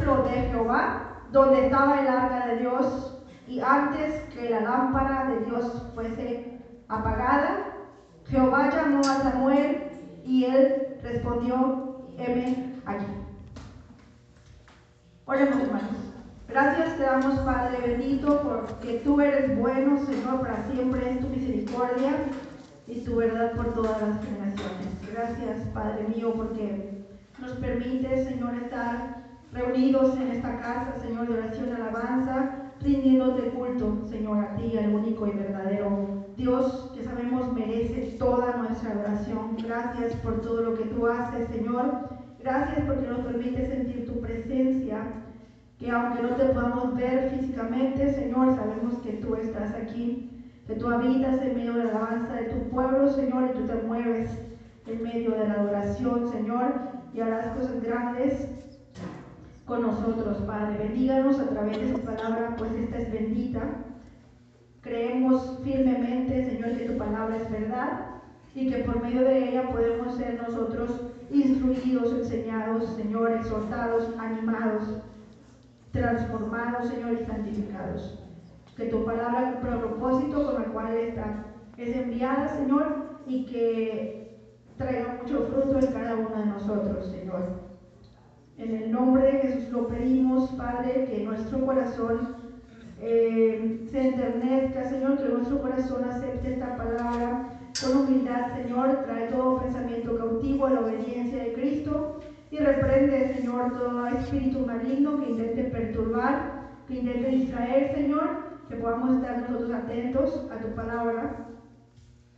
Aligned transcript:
de 0.00 0.48
Jehová, 0.50 1.20
donde 1.30 1.66
estaba 1.66 2.00
el 2.00 2.08
arca 2.08 2.46
de 2.46 2.56
Dios, 2.56 3.18
y 3.46 3.60
antes 3.60 4.22
que 4.32 4.48
la 4.48 4.60
lámpara 4.60 5.28
de 5.28 5.44
Dios 5.44 5.86
fuese 5.94 6.58
apagada, 6.88 7.66
Jehová 8.28 8.70
llamó 8.70 9.00
a 9.00 9.22
Samuel 9.22 9.82
y 10.24 10.44
él 10.44 10.96
respondió, 11.02 12.06
heme 12.16 12.76
aquí. 12.86 13.06
Oremos 15.26 15.60
hermanos. 15.60 15.90
Gracias 16.48 16.96
te 16.96 17.02
damos 17.02 17.38
Padre 17.40 17.78
bendito 17.86 18.40
porque 18.42 19.00
tú 19.04 19.20
eres 19.20 19.56
bueno, 19.58 20.04
Señor, 20.06 20.40
para 20.40 20.64
siempre 20.64 21.10
es 21.10 21.20
tu 21.20 21.28
misericordia 21.28 22.12
y 22.86 23.00
tu 23.00 23.16
verdad 23.16 23.52
por 23.52 23.74
todas 23.74 24.00
las 24.00 24.24
generaciones. 24.24 25.12
Gracias 25.12 25.68
Padre 25.74 26.08
mío 26.08 26.32
porque 26.34 27.04
nos 27.38 27.52
permite, 27.52 28.24
Señor, 28.24 28.54
estar 28.54 29.19
reunidos 29.52 30.16
en 30.16 30.28
esta 30.28 30.58
casa, 30.60 30.94
Señor, 31.00 31.28
de 31.28 31.34
oración, 31.34 31.74
alabanza, 31.74 32.72
rindiéndote 32.80 33.50
culto, 33.50 34.06
Señor, 34.06 34.44
a 34.44 34.54
ti, 34.56 34.76
al 34.78 34.94
único 34.94 35.26
y 35.26 35.30
verdadero 35.32 36.20
Dios 36.40 36.90
que 36.94 37.04
sabemos 37.04 37.52
merece 37.52 38.16
toda 38.18 38.56
nuestra 38.56 38.92
adoración. 38.92 39.56
Gracias 39.62 40.14
por 40.16 40.40
todo 40.40 40.62
lo 40.62 40.74
que 40.74 40.84
tú 40.84 41.06
haces, 41.06 41.48
Señor. 41.48 42.08
Gracias 42.42 42.86
porque 42.86 43.08
nos 43.08 43.20
permite 43.20 43.66
sentir 43.66 44.06
tu 44.06 44.20
presencia, 44.20 45.02
que 45.78 45.90
aunque 45.90 46.22
no 46.22 46.30
te 46.30 46.46
podamos 46.46 46.96
ver 46.96 47.30
físicamente, 47.30 48.14
Señor, 48.14 48.54
sabemos 48.54 48.94
que 49.02 49.12
tú 49.14 49.34
estás 49.34 49.74
aquí, 49.74 50.30
que 50.66 50.76
tú 50.76 50.88
habitas 50.88 51.42
en 51.42 51.56
medio 51.56 51.74
de 51.74 51.84
la 51.84 51.90
alabanza 51.90 52.34
de 52.36 52.44
tu 52.44 52.70
pueblo, 52.70 53.10
Señor, 53.10 53.50
y 53.50 53.58
tú 53.58 53.66
te 53.66 53.74
mueves 53.86 54.30
en 54.86 55.02
medio 55.02 55.32
de 55.32 55.46
la 55.46 55.54
adoración, 55.54 56.26
Señor, 56.30 56.72
y 57.12 57.20
harás 57.20 57.48
cosas 57.48 57.82
grandes 57.82 58.48
con 59.70 59.82
nosotros, 59.82 60.38
Padre. 60.48 60.78
Bendíganos 60.78 61.38
a 61.38 61.48
través 61.48 61.78
de 61.78 61.92
su 61.92 62.00
palabra, 62.00 62.56
pues 62.58 62.72
esta 62.72 62.98
es 62.98 63.12
bendita. 63.12 63.62
Creemos 64.80 65.60
firmemente, 65.62 66.50
Señor, 66.50 66.76
que 66.76 66.88
tu 66.88 66.98
palabra 66.98 67.36
es 67.36 67.48
verdad 67.48 68.06
y 68.52 68.68
que 68.68 68.78
por 68.78 69.00
medio 69.00 69.22
de 69.22 69.48
ella 69.48 69.70
podemos 69.70 70.16
ser 70.16 70.42
nosotros 70.42 71.02
instruidos, 71.30 72.12
enseñados, 72.12 72.96
Señor, 72.96 73.30
exhortados, 73.30 74.12
animados, 74.18 75.02
transformados, 75.92 76.88
Señor, 76.88 77.12
y 77.12 77.24
santificados. 77.24 78.18
Que 78.76 78.86
tu 78.86 79.04
palabra 79.04 79.50
el 79.50 79.58
propósito 79.58 80.46
con 80.46 80.64
el 80.64 80.70
cual 80.72 80.94
está, 80.94 81.44
es 81.76 81.94
enviada, 81.94 82.48
Señor, 82.48 83.20
y 83.24 83.46
que 83.46 84.36
traiga 84.76 85.20
mucho 85.22 85.46
fruto 85.46 85.78
en 85.78 85.92
cada 85.92 86.16
uno 86.16 86.30
de 86.30 86.46
nosotros, 86.46 87.06
Señor. 87.06 87.69
En 88.60 88.76
el 88.76 88.92
nombre 88.92 89.22
de 89.24 89.38
Jesús 89.38 89.70
lo 89.70 89.88
pedimos, 89.88 90.50
Padre, 90.50 91.06
que 91.06 91.24
nuestro 91.24 91.64
corazón 91.64 92.36
eh, 93.00 93.88
se 93.90 94.08
enternezca, 94.08 94.84
Señor, 94.84 95.16
que 95.16 95.32
nuestro 95.32 95.62
corazón 95.62 96.04
acepte 96.04 96.52
esta 96.52 96.76
palabra 96.76 97.58
con 97.82 97.96
humildad, 97.96 98.54
Señor. 98.54 99.04
Trae 99.06 99.28
todo 99.28 99.62
pensamiento 99.62 100.18
cautivo 100.18 100.66
a 100.66 100.70
la 100.72 100.80
obediencia 100.80 101.42
de 101.42 101.54
Cristo 101.54 102.20
y 102.50 102.58
reprende, 102.58 103.34
Señor, 103.34 103.72
todo 103.72 104.06
espíritu 104.08 104.66
maligno 104.66 105.18
que 105.20 105.30
intente 105.30 105.64
perturbar, 105.64 106.68
que 106.86 106.98
intente 106.98 107.30
distraer, 107.30 107.94
Señor, 107.94 108.28
que 108.68 108.76
podamos 108.76 109.14
estar 109.14 109.40
nosotros 109.40 109.70
atentos 109.72 110.46
a 110.52 110.58
tu 110.58 110.74
palabra 110.74 111.46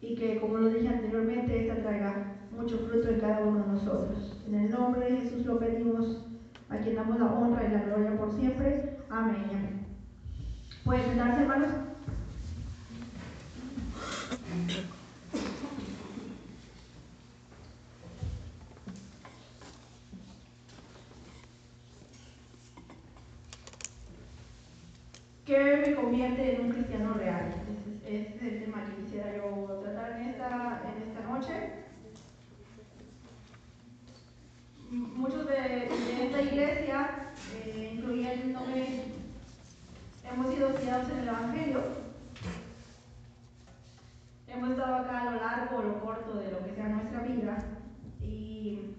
y 0.01 0.14
que, 0.14 0.39
como 0.39 0.59
lo 0.59 0.69
dije 0.69 0.86
anteriormente, 0.86 1.67
esta 1.67 1.83
traiga 1.83 2.42
mucho 2.57 2.79
fruto 2.79 3.08
en 3.08 3.20
cada 3.20 3.40
uno 3.40 3.61
de 3.61 3.73
nosotros. 3.73 4.36
En 4.46 4.55
el 4.55 4.70
nombre 4.70 5.11
de 5.11 5.20
Jesús 5.20 5.46
lo 5.46 5.58
pedimos, 5.58 6.24
a 6.68 6.77
quien 6.79 6.96
damos 6.96 7.18
la 7.18 7.27
honra 7.27 7.64
y 7.64 7.73
la 7.73 7.83
gloria 7.83 8.17
por 8.17 8.33
siempre. 8.33 8.98
Amén. 9.11 9.86
¿Pueden 10.85 11.05
sentarse, 11.05 11.42
hermanos? 11.42 11.68
¿Qué 25.45 25.85
me 25.86 25.95
convierte 25.95 26.55
en 26.55 26.67
un 26.67 26.73
cristiano 26.73 27.14
real? 27.14 27.52
Ese 28.07 28.36
es 28.36 28.42
el 28.42 28.64
tema 28.64 28.86
que 28.86 29.02
quisiera 29.02 29.36
yo 29.36 29.80
tratar 29.83 30.20
en 30.20 30.29
esta, 30.29 30.83
en 30.89 31.08
esta 31.08 31.29
noche. 31.29 31.82
Muchos 34.92 35.47
de, 35.47 35.89
esta 36.25 36.42
iglesia, 36.42 37.33
eh, 37.55 37.92
incluyéndome, 37.95 39.05
hemos 40.30 40.55
sido 40.55 40.75
criados 40.75 41.08
en 41.11 41.19
el 41.19 41.29
Evangelio. 41.29 41.80
Hemos 44.48 44.70
estado 44.70 44.97
acá 44.97 45.23
a 45.23 45.30
lo 45.30 45.41
largo 45.41 45.77
o 45.77 45.83
lo 45.83 46.01
corto 46.01 46.35
de 46.35 46.51
lo 46.51 46.63
que 46.64 46.75
sea 46.75 46.89
nuestra 46.89 47.20
vida. 47.23 47.64
Y 48.20 48.97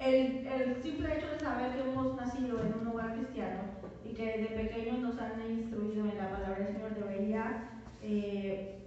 el, 0.00 0.82
simple 0.82 1.16
hecho 1.16 1.28
de 1.30 1.38
saber 1.38 1.72
que 1.74 1.88
hemos 1.88 2.16
nacido 2.16 2.60
en 2.62 2.74
un 2.80 2.88
hogar 2.88 3.14
cristiano 3.14 3.60
y 4.04 4.12
que 4.14 4.38
desde 4.38 4.68
pequeños 4.68 4.98
nos 4.98 5.18
han 5.20 5.40
instruido 5.48 6.04
en 6.08 6.18
la 6.18 6.30
palabra 6.30 6.58
del 6.58 6.74
Señor 6.74 6.94
debería 6.94 7.68
eh, 8.02 8.78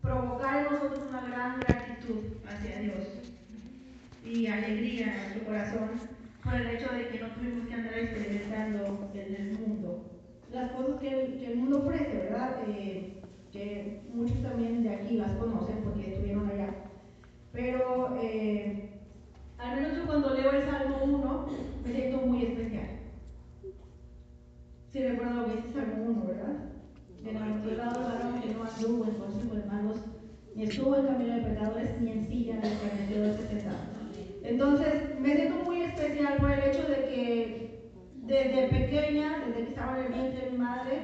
provocar 0.00 0.66
en 0.66 0.72
nosotros 0.72 1.00
una 1.10 1.20
gran 1.28 1.60
gratitud 1.60 2.36
hacia 2.46 2.80
Dios 2.80 3.09
y 4.30 4.46
alegría 4.46 5.06
en 5.06 5.16
nuestro 5.16 5.44
corazón 5.44 5.90
por 6.44 6.54
el 6.54 6.66
hecho 6.68 6.92
de 6.94 7.08
que 7.08 7.20
no 7.20 7.28
tuvimos 7.30 7.68
que 7.68 7.74
andar 7.74 7.94
experimentando 7.94 9.10
en 9.14 9.34
el 9.34 9.58
mundo 9.58 10.04
las 10.52 10.72
cosas 10.72 11.00
que 11.00 11.44
el, 11.46 11.56
mundo 11.56 11.78
ofrece, 11.78 12.16
¿verdad? 12.16 12.56
Eh, 12.68 13.20
que 13.52 14.02
muchos 14.12 14.42
también 14.42 14.82
de 14.82 14.90
aquí 14.90 15.16
las 15.16 15.32
conocen 15.32 15.82
porque 15.84 16.12
estuvieron 16.12 16.48
allá. 16.48 16.74
Pero 17.52 18.18
eh, 18.20 18.90
al 19.58 19.76
menos 19.76 19.96
yo 19.96 20.06
cuando 20.06 20.34
leo 20.34 20.50
el 20.50 20.64
Salmo 20.64 20.98
1 21.04 21.46
me 21.84 21.92
siento 21.92 22.18
muy 22.26 22.44
especial. 22.44 22.88
Si 24.92 25.02
recuerdo 25.04 25.34
lo 25.34 25.46
que 25.46 25.56
dice 25.56 25.72
Salmo 25.72 26.04
1, 26.04 26.26
¿verdad? 26.26 26.56
Bienaventurado 27.22 28.02
varón 28.02 28.40
que 28.40 28.54
no 28.54 28.64
anduvo 28.64 29.04
en 29.04 29.14
consejo 29.14 29.54
de 29.54 29.64
malos, 29.66 30.00
ni 30.56 30.64
estuvo 30.64 30.96
en 30.96 31.06
camino 31.06 31.34
de 31.36 31.42
pecadores, 31.42 32.00
ni 32.00 32.10
en 32.10 32.26
silla 32.26 32.56
de 32.56 32.68
escarnecedores 32.68 33.36
se 33.36 33.46
sentaba 33.48 33.89
entonces, 34.42 35.18
me 35.18 35.34
siento 35.34 35.64
muy 35.64 35.82
especial 35.82 36.36
por 36.38 36.50
el 36.50 36.60
hecho 36.60 36.82
de 36.88 36.96
que 37.04 37.90
desde 38.14 38.68
pequeña, 38.68 39.44
desde 39.46 39.64
que 39.64 39.68
estaba 39.70 39.98
en 39.98 40.06
el 40.06 40.12
vientre 40.12 40.44
de 40.44 40.50
mi 40.50 40.58
madre, 40.58 40.98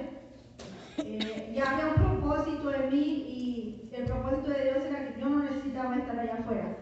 eh, 0.98 1.52
ya 1.54 1.70
había 1.70 1.94
un 1.94 2.20
propósito 2.20 2.74
en 2.74 2.90
mí 2.90 2.98
y 2.98 3.90
el 3.92 4.04
propósito 4.04 4.50
de 4.50 4.64
Dios 4.64 4.84
era 4.84 5.04
que 5.06 5.20
yo 5.20 5.28
no 5.28 5.42
necesitaba 5.42 5.96
estar 5.96 6.18
allá 6.18 6.34
afuera. 6.34 6.76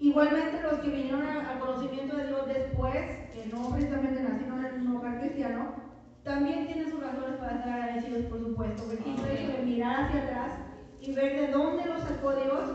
Igualmente 0.00 0.62
los 0.62 0.80
que 0.80 0.90
vinieron 0.90 1.22
al 1.22 1.58
conocimiento 1.58 2.16
de 2.16 2.26
Dios 2.26 2.46
después, 2.46 2.96
que 3.32 3.46
no 3.52 3.70
precisamente 3.70 4.22
nacieron 4.22 4.64
en 4.64 4.86
un 4.86 4.96
hogar 4.96 5.20
cristiano, 5.20 5.76
también 6.24 6.66
tienen 6.66 6.90
sus 6.90 7.02
razones 7.02 7.36
para 7.38 7.56
estar 7.56 7.72
agradecidos, 7.72 8.24
por 8.26 8.40
supuesto. 8.40 8.90
El 8.90 8.98
simple 8.98 9.32
hecho 9.34 9.52
de 9.52 9.62
mirar 9.62 10.04
hacia 10.04 10.22
atrás 10.22 10.52
y 11.00 11.14
ver 11.14 11.38
de 11.38 11.52
dónde 11.52 11.84
los 11.86 12.00
sacó 12.00 12.34
Dios, 12.34 12.70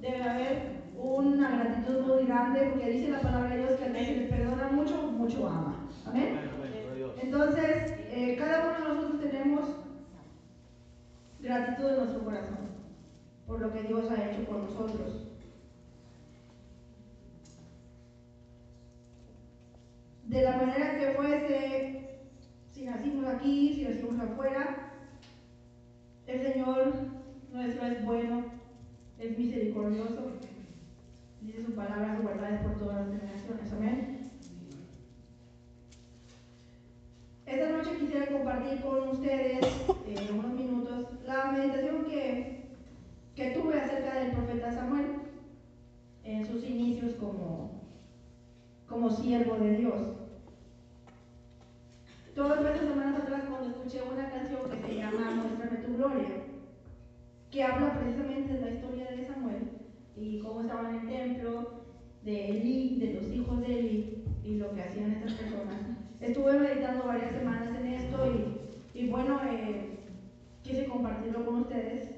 debe 0.00 0.22
haber 0.22 0.83
una 1.04 1.50
gratitud 1.50 2.00
muy 2.06 2.26
grande 2.26 2.70
porque 2.70 2.90
dice 2.90 3.10
la 3.10 3.20
palabra 3.20 3.50
de 3.50 3.58
Dios 3.58 3.78
que 3.78 3.84
al 3.84 3.92
que 3.92 4.04
se 4.04 4.16
le 4.16 4.26
perdona 4.26 4.68
mucho, 4.68 4.96
mucho 5.12 5.48
ama. 5.48 5.88
Amén. 6.06 6.38
Entonces, 7.20 7.94
eh, 8.10 8.36
cada 8.38 8.68
uno 8.68 8.88
de 8.88 8.94
nosotros 8.94 9.20
tenemos 9.20 9.64
gratitud 11.40 11.90
en 11.90 11.96
nuestro 11.96 12.24
corazón 12.24 12.58
por 13.46 13.60
lo 13.60 13.72
que 13.72 13.82
Dios 13.82 14.10
ha 14.10 14.30
hecho 14.30 14.44
por 14.44 14.56
nosotros. 14.56 15.28
De 20.24 20.42
la 20.42 20.56
manera 20.56 20.98
que 20.98 21.12
fuese, 21.12 22.18
si 22.72 22.84
nacimos 22.86 23.26
aquí, 23.26 23.74
si 23.74 23.84
nacimos 23.84 24.18
afuera, 24.18 24.92
el 26.26 26.40
Señor 26.40 26.94
nuestro 27.52 27.86
es 27.86 28.04
bueno, 28.04 28.44
es 29.18 29.38
misericordioso 29.38 30.32
Dice 31.54 31.66
su 31.66 31.76
palabra, 31.76 32.16
su 32.20 32.26
verdad 32.26 32.52
es 32.52 32.60
por 32.62 32.78
todas 32.78 33.06
las 33.06 33.20
generaciones. 33.20 33.72
Amén. 33.72 34.30
Esta 37.46 37.70
noche 37.70 37.96
quisiera 38.00 38.26
compartir 38.26 38.80
con 38.80 39.08
ustedes 39.10 39.64
eh, 40.08 40.30
unos 40.36 40.52
minutos 40.52 41.06
la 41.24 41.52
meditación 41.52 42.06
que, 42.06 42.64
que 43.36 43.50
tuve 43.52 43.80
acerca 43.80 44.18
del 44.18 44.32
profeta 44.32 44.72
Samuel 44.72 45.06
en 46.24 46.44
sus 46.44 46.64
inicios 46.64 47.14
como, 47.20 47.82
como 48.88 49.10
siervo 49.10 49.54
de 49.54 49.76
Dios. 49.76 50.13
Estaba 60.64 60.90
en 60.90 60.96
el 60.96 61.08
templo 61.08 61.84
de 62.22 62.50
Eli, 62.50 62.98
de 62.98 63.14
los 63.14 63.32
hijos 63.32 63.60
de 63.60 63.78
Eli, 63.78 64.24
y 64.44 64.56
lo 64.56 64.74
que 64.74 64.82
hacían 64.82 65.12
estas 65.12 65.32
personas. 65.34 65.80
Estuve 66.20 66.58
meditando 66.58 67.06
varias 67.06 67.32
semanas 67.32 67.68
en 67.78 67.86
esto 67.86 68.32
y, 68.94 69.08
bueno, 69.08 69.40
eh, 69.44 69.98
quise 70.62 70.86
compartirlo 70.86 71.44
con 71.44 71.60
ustedes 71.60 72.14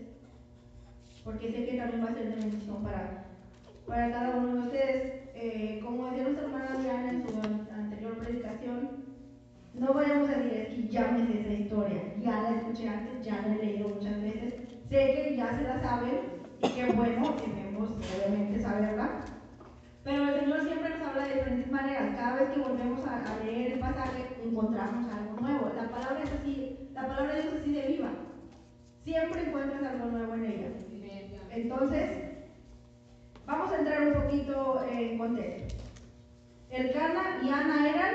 porque 1.25 1.51
sé 1.51 1.67
que 1.67 1.77
también 1.77 2.05
va 2.05 2.11
a 2.11 2.15
ser 2.15 2.29
de 2.29 2.37
bendición 2.37 2.85
para, 2.85 3.25
para 3.85 4.11
cada 4.13 4.37
uno 4.37 4.55
de 4.55 4.61
ustedes. 4.61 5.13
Eh, 5.35 5.81
como 5.85 6.07
decía 6.07 6.23
nuestra 6.23 6.45
hermana 6.45 6.81
Diana 6.81 7.11
en 7.11 7.27
su 7.27 7.73
anterior 7.75 8.17
predicación, 8.19 8.91
no 9.75 9.93
vayamos 9.93 10.31
a 10.31 10.39
decir 10.39 10.53
es 10.55 10.69
que 10.69 10.89
ya 10.89 11.09
me 11.09 11.27
sé 11.27 11.41
esa 11.41 11.53
historia, 11.53 12.15
ya 12.23 12.43
la 12.43 12.51
escuché 12.57 12.89
antes, 12.89 13.27
ya 13.27 13.43
la 13.43 13.55
he 13.55 13.59
leído 13.59 13.89
muchas 13.89 14.23
veces, 14.23 14.55
sé 14.89 14.97
que 15.15 15.35
ya 15.37 15.59
se 15.59 15.65
la 15.65 15.83
saben 15.83 16.21
y 16.63 16.69
qué 16.69 16.87
bueno, 16.93 17.35
debemos 17.45 17.91
obviamente 17.91 18.61
saberla. 18.61 19.25
Pero 20.05 20.29
el 20.29 20.41
Señor 20.41 20.63
siempre 20.63 20.91
nos 20.91 21.09
maneras. 21.77 22.17
Cada 22.17 22.37
vez 22.37 22.51
que 22.51 22.61
volvemos 22.61 23.07
a, 23.07 23.17
a 23.17 23.45
leer 23.45 23.73
el 23.73 23.79
pasaje, 23.79 24.27
encontramos 24.43 25.13
algo 25.13 25.41
nuevo. 25.41 25.73
La 25.77 25.89
palabra 25.89 26.23
es 26.25 26.33
así, 26.33 26.89
la 26.93 27.07
palabra 27.07 27.35
de 27.35 27.43
Dios 27.43 27.55
es 27.55 27.61
así 27.61 27.73
de 27.73 27.87
viva. 27.89 28.11
Siempre 29.05 29.43
encuentras 29.43 29.83
algo 29.83 30.07
nuevo 30.07 30.35
en 30.35 30.45
ella. 30.45 30.69
Entonces, 31.51 32.19
vamos 33.47 33.73
a 33.73 33.79
entrar 33.79 34.09
un 34.09 34.23
poquito 34.23 34.85
en 34.91 35.19
contexto. 35.19 35.85
El 36.71 36.93
Cana 36.93 37.41
y 37.43 37.49
Ana 37.49 37.89
eran 37.89 38.15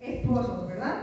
esposos, 0.00 0.66
¿verdad? 0.68 0.98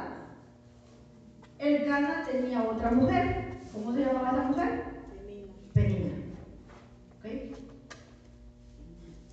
El 1.60 1.86
Cana 1.86 2.24
tenía 2.26 2.64
otra 2.64 2.92
mujer. 2.92 3.60
¿Cómo 3.74 3.94
se 3.94 4.06
llamaba 4.06 4.32
esa 4.32 4.48
mujer? 4.48 4.84
Penina. 5.74 6.16
¿Ok? 7.20 7.65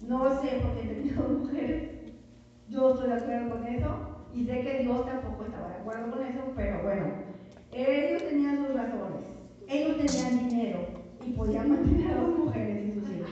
No 0.03 0.43
sé 0.43 0.49
por 0.63 0.75
qué 0.75 0.89
tenía 0.89 1.15
dos 1.15 1.31
mujeres. 1.39 1.91
Yo 2.69 2.91
estoy 2.91 3.09
de 3.09 3.15
acuerdo 3.15 3.51
con 3.51 3.67
eso. 3.67 3.89
Y 4.35 4.45
sé 4.45 4.63
que 4.63 4.79
Dios 4.83 5.05
tampoco 5.07 5.45
estaba 5.45 5.69
de 5.69 5.75
acuerdo 5.75 6.11
con 6.11 6.25
eso, 6.25 6.41
pero 6.57 6.83
bueno, 6.83 7.05
ellos 7.71 8.23
tenían 8.23 8.67
sus 8.67 8.75
razones. 8.75 9.27
Ellos 9.69 9.99
tenían 9.99 10.49
dinero 10.49 10.87
y 11.25 11.33
podían 11.33 11.69
mantener 11.69 12.13
a 12.13 12.21
dos 12.23 12.39
mujeres 12.39 12.83
y 12.89 12.93
sus 12.99 13.11
hijos. 13.11 13.31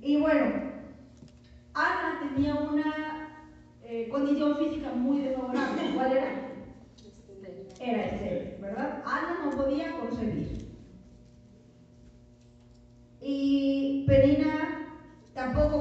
Y 0.00 0.16
bueno, 0.18 0.46
Ana 1.74 2.20
tenía 2.34 2.54
una 2.54 3.28
eh, 3.82 4.08
condición 4.08 4.56
física 4.56 4.92
muy 4.92 5.20
desfavorable. 5.20 5.82
¿Cuál 5.94 6.12
era? 6.12 6.26
Era 7.78 8.04
estéril, 8.06 8.54
¿verdad? 8.62 9.02
Ana 9.04 9.44
no 9.44 9.50
podía 9.50 9.98
concebir. 9.98 10.65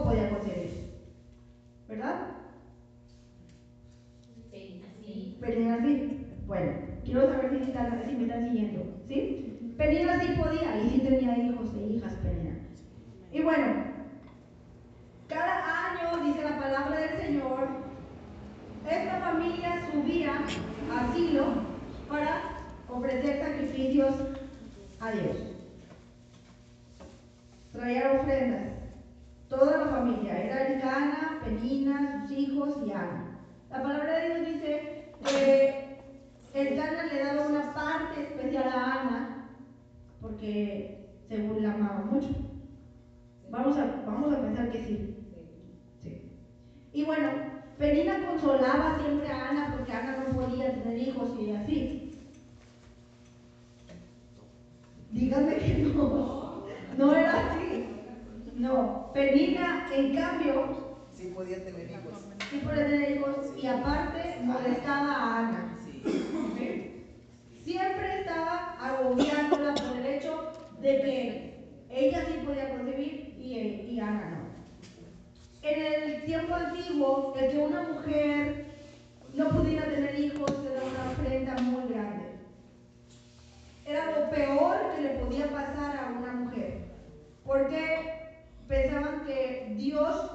Podía 0.06 0.30
concebir. 0.30 0.92
¿Verdad? 1.88 2.16
Sí. 4.52 5.38
Penina 5.42 5.80
sí. 5.82 6.28
Bueno, 6.46 6.72
quiero 7.04 7.28
saber 7.28 7.50
si, 7.50 7.64
están, 7.64 8.04
si 8.08 8.16
me 8.16 8.24
están 8.24 8.44
siguiendo. 8.44 8.84
¿Sí? 9.08 9.74
Penina 9.78 10.20
sí 10.20 10.28
podía 10.40 10.82
y 10.82 10.90
sí 10.90 11.00
tenía 11.00 11.38
hijos 11.38 11.70
e 11.76 11.88
hijas 11.88 12.14
Penina. 12.16 12.56
Y 13.32 13.42
bueno, 13.42 13.66
cada 15.28 15.92
año, 15.92 16.24
dice 16.24 16.44
la 16.44 16.58
palabra 16.58 16.98
del 16.98 17.22
Señor, 17.22 17.68
esta 18.90 19.20
familia 19.20 19.82
subía 19.92 20.36
a 20.94 21.14
Silo 21.14 21.46
para 22.08 22.42
ofrecer 22.88 23.44
sacrificios 23.44 24.16
a 25.02 25.12
Dios. 25.12 25.38
Traían 27.74 28.20
ofrendas. 28.20 28.76
Toda 29.50 29.78
la 29.78 29.86
familia, 29.88 30.42
era 30.42 30.68
Elcana, 30.68 31.42
Penina, 31.44 32.26
sus 32.28 32.38
hijos 32.38 32.78
y 32.86 32.92
Ana. 32.92 33.38
La 33.70 33.84
palabra 33.84 34.18
de 34.18 34.26
Dios 34.26 34.48
dice 34.54 35.12
que 35.24 35.98
Elcana 36.54 37.04
le 37.06 37.24
daba 37.24 37.48
una 37.48 37.74
parte 37.74 38.22
especial 38.22 38.68
a 38.70 39.02
Ana 39.02 39.36
porque 40.26 41.08
según 41.28 41.62
la 41.62 41.74
amaba 41.74 42.06
mucho. 42.06 42.30
Vamos 43.52 43.78
a, 43.78 43.86
vamos 44.06 44.34
a 44.34 44.42
pensar 44.42 44.72
que 44.72 44.84
sí. 44.84 45.16
sí. 46.02 46.32
Y 46.92 47.04
Penina 47.78 48.26
consolaba 48.26 48.98
siempre 49.00 49.30
a 49.30 49.50
Ana 49.50 49.74
porque 49.76 49.92
Ana 49.92 50.24
no 50.28 50.40
podía 50.40 50.72
tener 50.74 50.98
hijos 50.98 51.30
y 51.40 51.52
así. 51.52 52.12
Díganme 55.12 55.58
que 55.58 55.74
no. 55.94 56.66
No 56.98 57.16
era 57.16 57.52
así. 57.52 57.86
No. 58.56 59.12
Penina, 59.14 59.90
en 59.94 60.16
cambio, 60.16 60.86
Sí 61.14 61.32
podía 61.34 61.64
tener 61.64 61.90
hijos. 61.90 62.26
sí 62.50 62.58
podía 62.60 62.88
tener 62.88 63.12
hijos 63.18 63.38
y 63.58 63.68
aparte 63.68 64.38
molestaba 64.44 65.12
a 65.14 65.40
Ana. 65.40 65.78
Siempre 67.64 68.20
estaba 68.20 68.76
agobiándola 68.80 69.74
por 69.76 69.98
el 69.98 70.06
hecho 70.06 70.52
de 70.82 71.02
que 71.02 71.56
ella 71.90 72.26
sí 72.26 72.46
podía 72.46 72.70
concebir 72.70 73.36
y, 73.40 73.54
y 73.92 74.00
Ana 74.00 74.30
no. 74.30 74.45
En 75.66 75.82
el 75.82 76.22
tiempo 76.26 76.54
antiguo, 76.54 77.34
el 77.40 77.50
que 77.50 77.58
una 77.58 77.82
mujer 77.82 78.66
no 79.34 79.50
pudiera 79.50 79.86
tener 79.86 80.20
hijos 80.20 80.52
era 80.64 80.84
una 80.84 81.12
ofrenda 81.12 81.56
muy 81.60 81.92
grande. 81.92 82.26
Era 83.84 84.12
lo 84.12 84.30
peor 84.30 84.78
que 84.96 85.02
le 85.02 85.10
podía 85.16 85.50
pasar 85.50 85.98
a 85.98 86.20
una 86.20 86.34
mujer. 86.34 86.82
Porque 87.44 88.46
pensaban 88.68 89.26
que 89.26 89.74
Dios, 89.76 90.32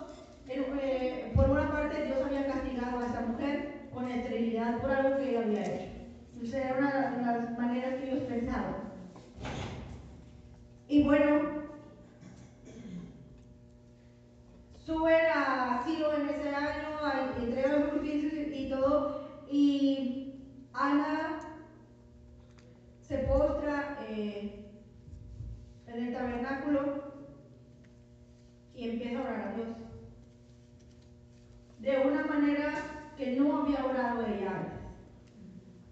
eh, 0.48 1.32
por 1.36 1.48
una 1.48 1.70
parte, 1.70 2.06
Dios 2.06 2.18
había 2.26 2.48
castigado 2.48 2.98
a 2.98 3.06
esa 3.06 3.20
mujer 3.20 3.88
con 3.94 4.10
esterilidad 4.10 4.80
por 4.80 4.90
algo 4.90 5.16
que 5.16 5.30
ella 5.30 5.42
había 5.42 5.62
hecho. 5.62 5.92
Entonces 6.32 6.54
era 6.64 6.76
una 6.76 6.90
de 6.90 7.24
las 7.24 7.56
maneras 7.56 7.94
que 7.94 8.10
ellos 8.10 8.24
pensaban. 8.24 8.90
Y 10.88 11.04
bueno, 11.04 11.59
sube 14.84 15.16
a 15.28 15.82
Silo 15.84 16.14
en 16.14 16.28
ese 16.28 16.54
año, 16.54 16.88
a 17.02 17.36
entregar 17.38 17.78
los 17.78 17.90
sacrificios 17.90 18.32
y 18.52 18.68
todo, 18.68 19.28
y 19.50 20.34
Ana 20.72 21.40
se 23.00 23.18
postra 23.18 23.98
eh, 24.08 24.66
en 25.86 26.06
el 26.06 26.12
tabernáculo 26.14 27.12
y 28.74 28.88
empieza 28.88 29.18
a 29.18 29.22
orar 29.22 29.40
a 29.40 29.54
Dios. 29.54 29.68
De 31.80 31.98
una 32.06 32.24
manera 32.24 32.72
que 33.16 33.36
no 33.36 33.62
había 33.62 33.84
orado 33.84 34.24
ella 34.26 34.50
antes. 34.50 34.80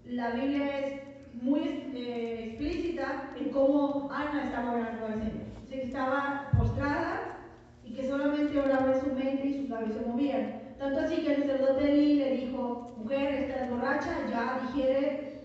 La 0.05 0.31
Biblia 0.31 0.79
es 0.79 1.01
muy 1.33 1.59
eh, 1.59 2.45
explícita 2.47 3.31
en 3.37 3.51
cómo 3.51 4.09
Ana 4.11 4.45
estaba 4.45 4.71
orando 4.71 5.05
al 5.05 5.13
Señor. 5.13 5.45
Que 5.69 5.83
estaba 5.83 6.49
postrada 6.57 7.37
y 7.83 7.93
que 7.93 8.07
solamente 8.07 8.59
oraba 8.59 8.93
en 8.93 9.01
su 9.01 9.13
mente 9.13 9.59
y 9.87 9.93
se 9.93 10.01
movían. 10.01 10.61
Tanto 10.77 11.01
así 11.01 11.17
que 11.17 11.33
el 11.33 11.41
sacerdote 11.41 11.91
Eli 11.91 12.15
le 12.15 12.37
dijo, 12.37 12.93
mujer, 12.97 13.33
estás 13.33 13.69
borracha, 13.69 14.15
ya 14.29 14.59
digiere 14.61 15.41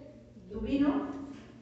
tu 0.50 0.60
vino 0.60 1.08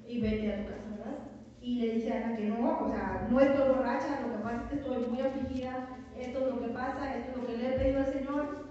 y 0.07 0.21
vete 0.21 0.53
a 0.53 0.57
tu 0.59 0.65
casa, 0.65 0.89
¿verdad? 0.91 1.19
Y 1.61 1.81
le 1.81 1.95
dice 1.95 2.13
a 2.13 2.17
Ana 2.17 2.37
que 2.37 2.47
no, 2.47 2.81
o 2.81 2.89
sea, 2.91 3.27
no 3.31 3.41
estoy 3.41 3.69
borracha, 3.69 4.21
lo 4.21 4.37
que 4.37 4.43
pasa 4.43 4.63
es 4.63 4.69
que 4.69 4.77
estoy 4.77 5.07
muy 5.07 5.21
afligida, 5.21 5.89
esto 6.19 6.39
es 6.39 6.55
lo 6.55 6.61
que 6.61 6.69
pasa, 6.69 7.17
esto 7.17 7.31
es 7.31 7.37
lo 7.39 7.47
que 7.47 7.57
le 7.57 7.69
he 7.69 7.79
pedido 7.79 7.99
al 8.01 8.13
Señor. 8.13 8.67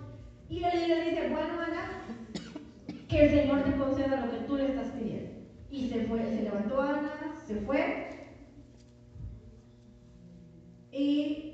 Y 0.49 0.63
Eli 0.63 0.87
le 0.87 1.09
dice, 1.09 1.29
bueno, 1.29 1.53
Ana, 1.61 2.03
que 3.07 3.25
el 3.25 3.29
Señor 3.31 3.63
te 3.63 3.75
conceda 3.77 4.25
lo 4.25 4.31
que 4.31 4.45
tú 4.45 4.55
le 4.57 4.67
estás 4.67 4.87
pidiendo. 4.89 5.31
Y 5.71 5.89
se 5.89 6.05
fue, 6.05 6.23
se 6.25 6.43
levantó 6.43 6.81
Ana, 6.81 7.11
se 7.47 7.55
fue. 7.55 8.07
Y 10.91 11.50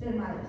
ser 0.00 0.16
madres. 0.16 0.48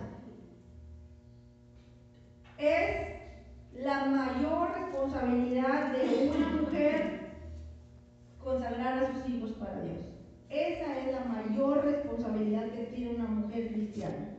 Es 2.57 3.83
la 3.83 4.05
mayor 4.05 4.73
responsabilidad 4.73 5.91
de 5.91 6.29
una 6.29 6.47
mujer 6.61 7.19
consagrar 8.43 9.03
a 9.03 9.13
sus 9.13 9.29
hijos 9.29 9.51
para 9.51 9.81
Dios. 9.81 9.99
Esa 10.49 10.99
es 10.99 11.11
la 11.13 11.25
mayor 11.25 11.83
responsabilidad 11.83 12.69
que 12.71 12.85
tiene 12.95 13.15
una 13.15 13.27
mujer 13.27 13.73
cristiana. 13.73 14.29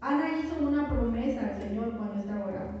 Ana 0.00 0.38
hizo 0.38 0.56
una 0.64 0.88
promesa 0.88 1.40
al 1.40 1.60
Señor 1.60 1.96
cuando 1.96 2.20
estaba 2.20 2.46
orando. 2.46 2.78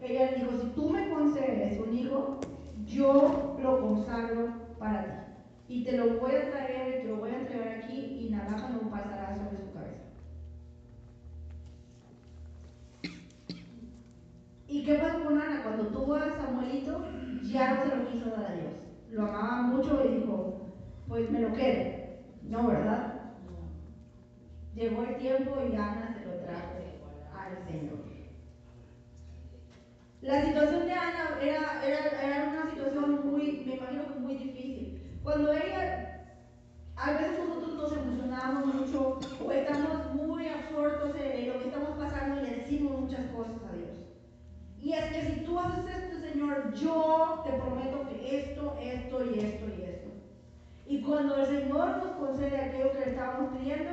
Ella 0.00 0.32
dijo, 0.32 0.50
si 0.60 0.68
tú 0.68 0.90
me 0.90 1.10
concedes 1.10 1.78
un 1.78 1.96
hijo, 1.96 2.40
yo 2.86 3.58
lo 3.60 3.80
consagro 3.80 4.52
para 4.78 5.04
ti. 5.04 5.28
Y 5.68 5.84
te 5.84 5.92
lo 5.98 6.18
voy 6.18 6.34
a 6.34 6.50
traer, 6.50 7.02
te 7.02 7.08
lo 7.08 7.16
voy 7.16 7.30
a 7.30 7.40
entregar 7.40 7.68
aquí 7.68 8.18
y 8.20 8.30
navaja 8.30 8.70
no 8.70 8.90
pasará 8.90 9.36
sobre 9.36 9.58
su 9.58 9.72
cabeza. 9.72 10.08
¿Y 14.66 14.84
qué 14.84 14.94
pasó 14.94 15.24
con 15.24 15.38
Ana? 15.38 15.62
Cuando 15.62 15.88
tuvo 15.88 16.14
a 16.14 16.36
Samuelito, 16.36 17.04
ya 17.48 17.74
no 17.74 17.82
se 17.82 17.96
lo 17.96 18.06
quiso 18.06 18.30
dar 18.30 18.46
a 18.46 18.54
Dios. 18.54 18.72
Lo 19.10 19.22
amaba 19.22 19.62
mucho 19.62 20.04
y 20.04 20.16
dijo, 20.18 20.66
pues 21.06 21.30
me 21.30 21.40
lo 21.40 21.52
quedo. 21.52 22.08
No, 22.42 22.66
¿verdad? 22.68 23.14
Llegó 24.74 25.02
el 25.02 25.16
tiempo 25.16 25.56
y 25.70 25.74
Ana 25.74 26.14
se 26.18 26.24
lo 26.26 26.34
trajo 26.44 26.74
al 27.36 27.66
Señor. 27.66 27.98
La 30.20 30.44
situación 30.44 30.86
de 30.86 30.92
Ana 30.92 31.38
era, 31.40 31.86
era, 31.86 32.22
era 32.22 32.48
una 32.48 32.70
situación 32.70 33.30
muy, 33.30 33.64
me 33.66 33.76
imagino 33.76 34.12
que 34.12 34.18
muy 34.18 34.34
difícil. 34.34 35.20
Cuando 35.22 35.52
ella, 35.52 36.26
a 36.96 37.12
veces 37.12 37.38
nosotros 37.38 37.74
nos 37.74 37.92
emocionamos 37.92 38.74
mucho 38.74 39.18
o 39.44 39.52
estamos 39.52 40.14
muy 40.14 40.48
absortos 40.48 41.14
en 41.16 41.52
lo 41.52 41.58
que 41.60 41.68
estamos 41.68 41.90
pasando 41.98 42.40
y 42.40 42.44
le 42.44 42.56
decimos 42.56 43.00
muchas 43.00 43.26
cosas. 43.26 43.67
Y 44.88 44.94
es 44.94 45.04
que 45.12 45.20
si 45.20 45.40
tú 45.40 45.58
haces 45.58 45.84
esto, 45.84 46.18
Señor, 46.18 46.72
yo 46.72 47.42
te 47.44 47.52
prometo 47.58 48.08
que 48.08 48.38
esto, 48.40 48.74
esto 48.80 49.22
y 49.22 49.38
esto 49.38 49.66
y 49.68 49.82
esto. 49.82 50.08
Y 50.86 51.02
cuando 51.02 51.36
el 51.36 51.44
Señor 51.44 51.98
nos 51.98 52.16
concede 52.16 52.58
aquello 52.58 52.92
que 52.92 53.00
le 53.00 53.10
estábamos 53.10 53.58
pidiendo, 53.58 53.90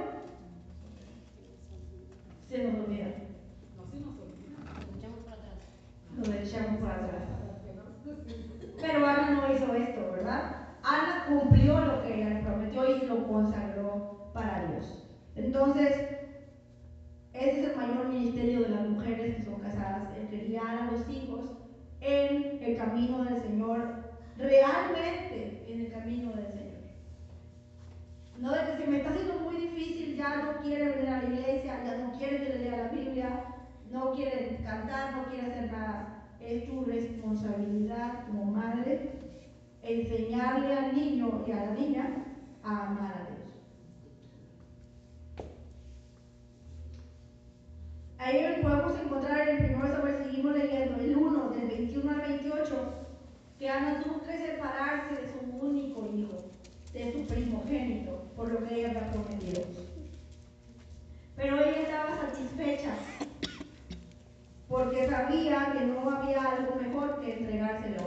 se 2.48 2.64
nos 2.64 2.88
olvida. 2.88 3.08
No 3.76 3.86
se 3.92 4.00
nos 4.00 4.14
olvida. 4.22 4.56
Lo 4.86 4.94
echamos 4.96 5.20
para 5.26 5.36
atrás. 5.36 5.60
Lo 6.16 6.34
echamos 6.34 6.80
para 6.80 6.96
atrás. 6.96 7.24
Pero 8.80 9.06
Ana 9.06 9.32
no 9.32 9.54
hizo 9.54 9.74
esto, 9.74 10.12
¿verdad? 10.14 10.70
Ana 10.82 11.26
cumplió 11.28 11.78
lo 11.78 12.04
que 12.04 12.22
ella 12.22 12.30
le 12.36 12.42
prometió 12.42 12.96
y 12.96 13.06
lo 13.06 13.28
consagró 13.28 14.32
para 14.34 14.72
Dios. 14.72 15.10
Entonces, 15.36 16.25
ese 17.40 17.62
es 17.62 17.70
el 17.70 17.76
mayor 17.76 18.08
ministerio 18.08 18.62
de 18.62 18.70
las 18.70 18.88
mujeres 18.90 19.36
que 19.36 19.44
son 19.44 19.60
casadas, 19.60 20.10
el 20.18 20.28
criar 20.28 20.78
a 20.78 20.92
los 20.92 21.08
hijos 21.10 21.52
en 22.00 22.64
el 22.64 22.78
camino 22.78 23.24
del 23.26 23.42
Señor, 23.42 24.06
realmente 24.38 25.66
en 25.68 25.82
el 25.82 25.92
camino 25.92 26.32
del 26.34 26.48
Señor. 26.48 26.66
No 28.40 28.52
de 28.52 28.60
que 28.60 28.84
se 28.84 28.88
me 28.90 28.98
está 28.98 29.10
haciendo 29.10 29.40
muy 29.40 29.56
difícil, 29.56 30.16
ya 30.16 30.44
no 30.44 30.62
quiere 30.62 30.90
venir 30.90 31.10
a 31.10 31.24
la 31.24 31.30
iglesia, 31.30 31.84
ya 31.84 31.98
no 31.98 32.18
quiere 32.18 32.38
que 32.38 32.50
le 32.50 32.60
lea 32.60 32.78
la 32.78 32.90
Biblia, 32.90 33.44
no 33.92 34.14
quiere 34.14 34.60
cantar, 34.64 35.16
no 35.16 35.26
quiere 35.26 35.52
hacer 35.52 35.72
nada. 35.72 36.24
Es 36.40 36.68
tu 36.68 36.86
responsabilidad 36.86 38.28
como 38.28 38.46
madre 38.46 39.12
enseñarle 39.82 40.74
al 40.74 40.96
niño 40.96 41.44
y 41.48 41.52
a 41.52 41.66
la 41.66 41.72
niña 41.72 42.26
a 42.64 42.88
amar 42.88 43.14
a 43.14 43.30
Dios. 43.30 43.35
Ahí 48.26 48.60
podemos 48.64 49.00
encontrar 49.00 49.48
en 49.48 49.66
el 49.66 49.76
1 49.76 49.88
Samuel, 49.88 50.24
seguimos 50.24 50.58
leyendo, 50.58 51.00
el 51.00 51.16
1, 51.16 51.50
del 51.52 51.68
21 51.68 52.12
al 52.12 52.22
28, 52.22 52.76
que 53.60 53.70
Ana 53.70 54.02
tuvo 54.04 54.24
que 54.24 54.36
separarse 54.36 55.22
de 55.22 55.32
su 55.32 55.64
único 55.64 56.08
hijo, 56.08 56.44
de 56.92 57.14
su 57.14 57.32
primogénito, 57.32 58.24
por 58.36 58.52
lo 58.52 58.68
que 58.68 58.80
ella 58.80 58.90
había 58.90 59.12
prometido. 59.12 59.62
Pero 61.36 61.60
ella 61.60 61.82
estaba 61.84 62.16
satisfecha, 62.16 62.96
porque 64.70 65.08
sabía 65.08 65.74
que 65.74 65.86
no 65.86 66.10
había 66.10 66.42
algo 66.42 66.78
mejor 66.82 67.22
que 67.22 67.32
entregárselo 67.32 68.02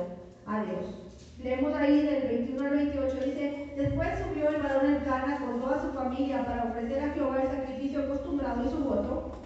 a 0.47 0.65
Dios. 0.65 1.13
Leemos 1.41 1.73
ahí 1.75 2.03
del 2.03 2.27
21 2.27 2.67
al 2.67 2.77
28, 2.77 3.15
dice, 3.25 3.73
después 3.77 4.09
subió 4.19 4.49
el 4.49 4.63
varón 4.63 4.95
Elcana 4.97 5.39
con 5.39 5.61
toda 5.61 5.81
su 5.81 5.93
familia 5.93 6.45
para 6.45 6.65
ofrecer 6.65 7.05
a 7.05 7.13
Jehová 7.13 7.41
el 7.41 7.51
sacrificio 7.51 8.03
acostumbrado 8.03 8.65
y 8.67 8.69
su 8.69 8.79
voto, 8.79 9.39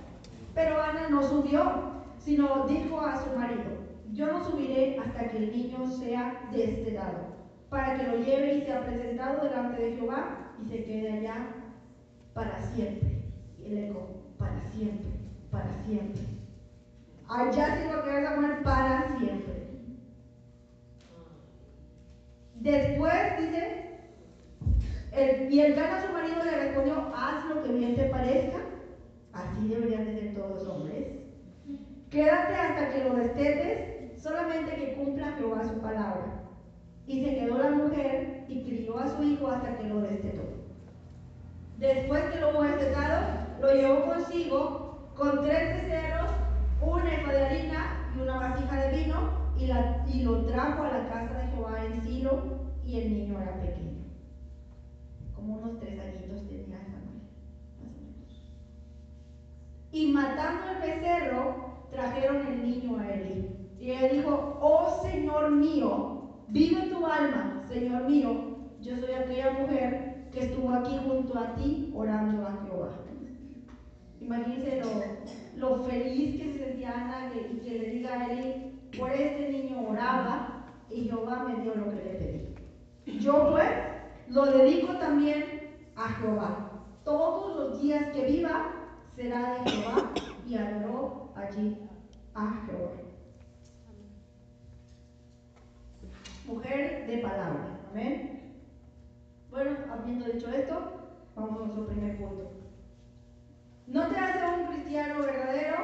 pero 0.55 0.83
Ana 0.83 1.09
no 1.09 1.23
subió, 1.23 2.03
sino 2.19 2.67
dijo 2.67 3.01
a 3.01 3.23
su 3.23 3.39
marido, 3.39 3.83
yo 4.13 4.27
no 4.27 4.45
subiré 4.45 4.99
hasta 4.99 5.29
que 5.29 5.39
el 5.39 5.53
niño 5.53 5.87
sea 5.87 6.49
destetado, 6.53 7.33
para 7.71 7.97
que 7.97 8.07
lo 8.07 8.19
lleve 8.19 8.55
y 8.55 8.63
sea 8.63 8.85
presentado 8.85 9.45
delante 9.45 9.83
de 9.83 9.97
Jehová 9.97 10.53
y 10.63 10.69
se 10.69 10.85
quede 10.85 11.13
allá 11.13 11.47
para 12.35 12.61
siempre. 12.61 13.23
Y 13.59 13.67
el 13.67 13.79
eco, 13.85 14.09
para 14.39 14.61
siempre, 14.71 15.11
para 15.51 15.73
siempre. 15.85 16.23
Allá 17.29 17.77
se 17.77 17.89
va 17.89 18.01
a 18.01 18.05
quedar 18.05 18.25
Samuel 18.25 18.63
para 18.63 19.19
siempre. 19.19 19.63
Después 22.57 23.15
dice, 23.41 23.93
y 25.51 25.61
el 25.61 25.79
a 25.79 26.07
su 26.07 26.13
marido 26.13 26.45
le 26.45 26.57
respondió, 26.57 27.13
haz 27.15 27.45
lo 27.47 27.63
que 27.63 27.73
bien 27.73 27.97
te 27.97 28.05
parezca, 28.05 28.59
así 29.33 29.69
deberían 29.69 30.05
de 30.07 30.21
ser 30.21 30.35
todos 30.35 30.51
los 30.51 30.69
hombres. 30.69 31.07
Quédate 32.11 32.55
hasta 32.55 32.93
que 32.93 33.05
lo 33.05 33.17
destetes, 33.17 34.23
solamente 34.23 34.75
que 34.75 34.95
cumpla 34.95 35.33
Jehová 35.39 35.65
su 35.65 35.81
palabra. 35.81 36.43
Y 37.07 37.25
se 37.25 37.35
quedó 37.37 37.59
la 37.59 37.71
mujer 37.71 38.45
y 38.49 38.63
crió 38.65 38.99
a 38.99 39.09
su 39.09 39.23
hijo 39.23 39.49
hasta 39.49 39.79
que 39.79 39.85
lo 39.85 40.01
destetó. 40.03 40.43
Después 41.79 42.23
que 42.25 42.41
lo 42.41 42.51
hubo 42.51 42.63
destetado, 42.63 43.23
lo 43.61 43.75
llevó 43.75 44.05
consigo 44.05 45.11
con 45.17 45.43
tres 45.43 45.83
becerros, 45.83 46.31
una 46.81 47.15
efa 47.15 47.33
de 47.33 47.45
harina 47.45 48.13
y 48.17 48.21
una 48.21 48.37
vasija 48.37 48.77
de 48.77 48.97
vino 48.97 49.43
y, 49.59 50.23
lo 50.23 50.45
trajo 50.47 50.83
a 50.83 50.99
la 50.99 51.09
casa 51.09 51.39
de 51.39 51.49
Jehová 51.49 51.85
en 51.85 52.03
Silo 52.03 52.43
y 52.85 52.99
el 52.99 53.13
niño 53.13 53.41
era 53.41 53.61
pequeño. 53.61 54.05
Como 55.35 55.59
unos 55.59 55.79
tres 55.79 55.99
añitos 56.01 56.43
Y 59.93 60.11
matando 60.11 60.73
el 60.73 60.79
becerro, 60.79 61.87
trajeron 61.91 62.47
el 62.47 62.63
niño 62.63 62.99
a 62.99 63.09
Eli. 63.13 63.49
Y 63.79 63.91
ella 63.91 64.09
dijo, 64.09 64.59
oh 64.61 65.01
Señor 65.03 65.51
mío, 65.51 66.23
vive 66.49 66.89
tu 66.89 67.07
alma, 67.07 67.63
Señor 67.69 68.09
mío, 68.09 68.57
yo 68.81 68.97
soy 68.97 69.13
aquella 69.13 69.53
mujer 69.53 70.29
que 70.33 70.41
estuvo 70.41 70.71
aquí 70.73 70.99
junto 71.07 71.39
a 71.39 71.55
ti 71.55 71.93
orando 71.95 72.47
a 72.47 72.65
Jehová. 72.65 72.91
Imagínense 74.21 74.81
lo, 74.81 75.69
lo 75.69 75.85
feliz 75.85 76.41
que 76.41 76.53
se 76.53 76.59
sentía 76.65 76.93
Ana 76.93 77.33
y 77.35 77.59
que 77.59 77.79
le 77.79 77.91
diga 77.91 78.13
a 78.13 78.33
Eli, 78.33 78.81
por 78.99 79.11
este 79.11 79.49
niño 79.51 79.89
oraba 79.89 80.67
y 80.91 81.03
Jehová 81.03 81.45
me 81.49 81.63
dio 81.63 81.75
lo 81.75 81.91
que 81.91 81.97
le 81.97 82.03
pedí. 82.03 83.19
Yo 83.19 83.51
pues 83.51 83.69
lo 84.29 84.47
dedico 84.47 84.95
también 84.95 85.45
a 85.97 86.09
Jehová. 86.09 86.71
Todos 87.05 87.57
los 87.57 87.83
días 87.83 88.13
que 88.13 88.25
viva 88.27 88.82
será 89.17 89.63
de 89.63 89.71
Jehová 89.71 90.11
y 90.47 90.57
adoró 90.57 91.33
allí 91.37 91.77
a 92.35 92.65
Jehová. 92.67 92.91
Mujer 96.47 97.07
de 97.07 97.19
palabra. 97.19 97.81
Amén. 97.91 98.43
Bueno, 99.51 99.77
habiendo 99.93 100.27
dicho 100.27 100.49
esto, 100.51 100.93
vamos 101.37 101.61
a 101.61 101.65
nuestro 101.65 101.87
primer 101.87 102.17
punto. 102.17 102.51
No 103.87 104.09
te 104.09 104.17
hace 104.17 104.61
un 104.61 104.67
cristiano 104.69 105.21
verdadero 105.21 105.83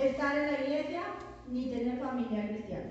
estar 0.00 0.36
en 0.36 0.52
la 0.52 0.60
iglesia 0.60 1.02
ni 1.48 1.70
tener 1.70 1.98
familia 1.98 2.48
cristiana. 2.48 2.90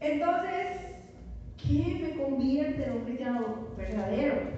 Entonces, 0.00 0.95
¿qué 1.56 1.98
me 2.02 2.22
convierte 2.22 2.84
en 2.84 2.92
un 2.92 3.04
cristiano 3.04 3.68
verdadero? 3.76 4.56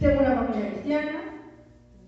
Tengo 0.00 0.20
una 0.20 0.34
familia 0.36 0.70
cristiana, 0.72 1.20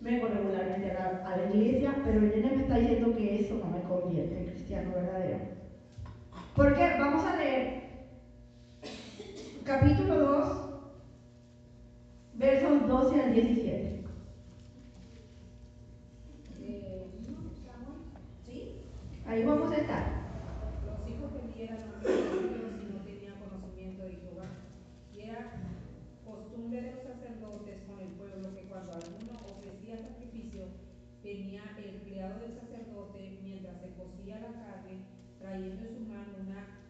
vengo 0.00 0.28
regularmente 0.28 0.90
a 0.90 0.94
la, 0.94 1.32
a 1.32 1.36
la 1.36 1.54
iglesia, 1.54 1.96
pero 2.04 2.18
el 2.18 2.30
nene 2.30 2.56
me 2.56 2.62
está 2.62 2.78
diciendo 2.78 3.16
que 3.16 3.40
eso 3.40 3.54
no 3.54 3.70
me 3.70 3.82
convierte 3.82 4.38
en 4.38 4.50
cristiano 4.50 4.90
verdadero. 4.94 5.38
Porque 6.54 6.96
vamos 6.98 7.25
a 7.25 7.36
leer 7.36 7.86
capítulo 9.66 10.14
2, 10.14 10.70
versos 12.34 12.88
12 12.88 13.20
al 13.20 13.34
17. 13.34 14.04
Eh, 16.62 17.06
¿Sí? 18.46 18.76
Ahí 19.26 19.44
vamos 19.44 19.72
a 19.72 19.76
estar. 19.76 20.04
los 20.86 21.10
hijos 21.10 21.32
que 21.52 21.64
eran 21.64 21.78
los 21.78 22.06
si 22.06 22.86
no 22.94 23.00
tenían 23.02 23.34
conocimiento 23.40 24.04
de 24.04 24.14
Jehová. 24.14 24.46
Y 25.12 25.20
era 25.22 25.50
costumbre 26.24 26.82
de 26.82 26.92
los 26.92 27.02
sacerdotes 27.02 27.82
con 27.88 27.98
el 27.98 28.10
pueblo 28.10 28.54
que 28.54 28.68
cuando 28.68 28.92
alguno 28.92 29.32
ofrecía 29.50 29.98
sacrificio, 29.98 30.66
venía 31.24 31.62
el 32.16 32.23
criado 32.23 32.40
del 32.40 32.58
sacerdote 32.58 33.38
mientras 33.42 33.78
se 33.78 33.92
cocía 33.92 34.40
la 34.40 34.49
carne, 34.49 35.04
trayendo 35.38 35.85
en 35.85 35.94
su 35.94 36.00
mano 36.00 36.32
una, 36.40 36.80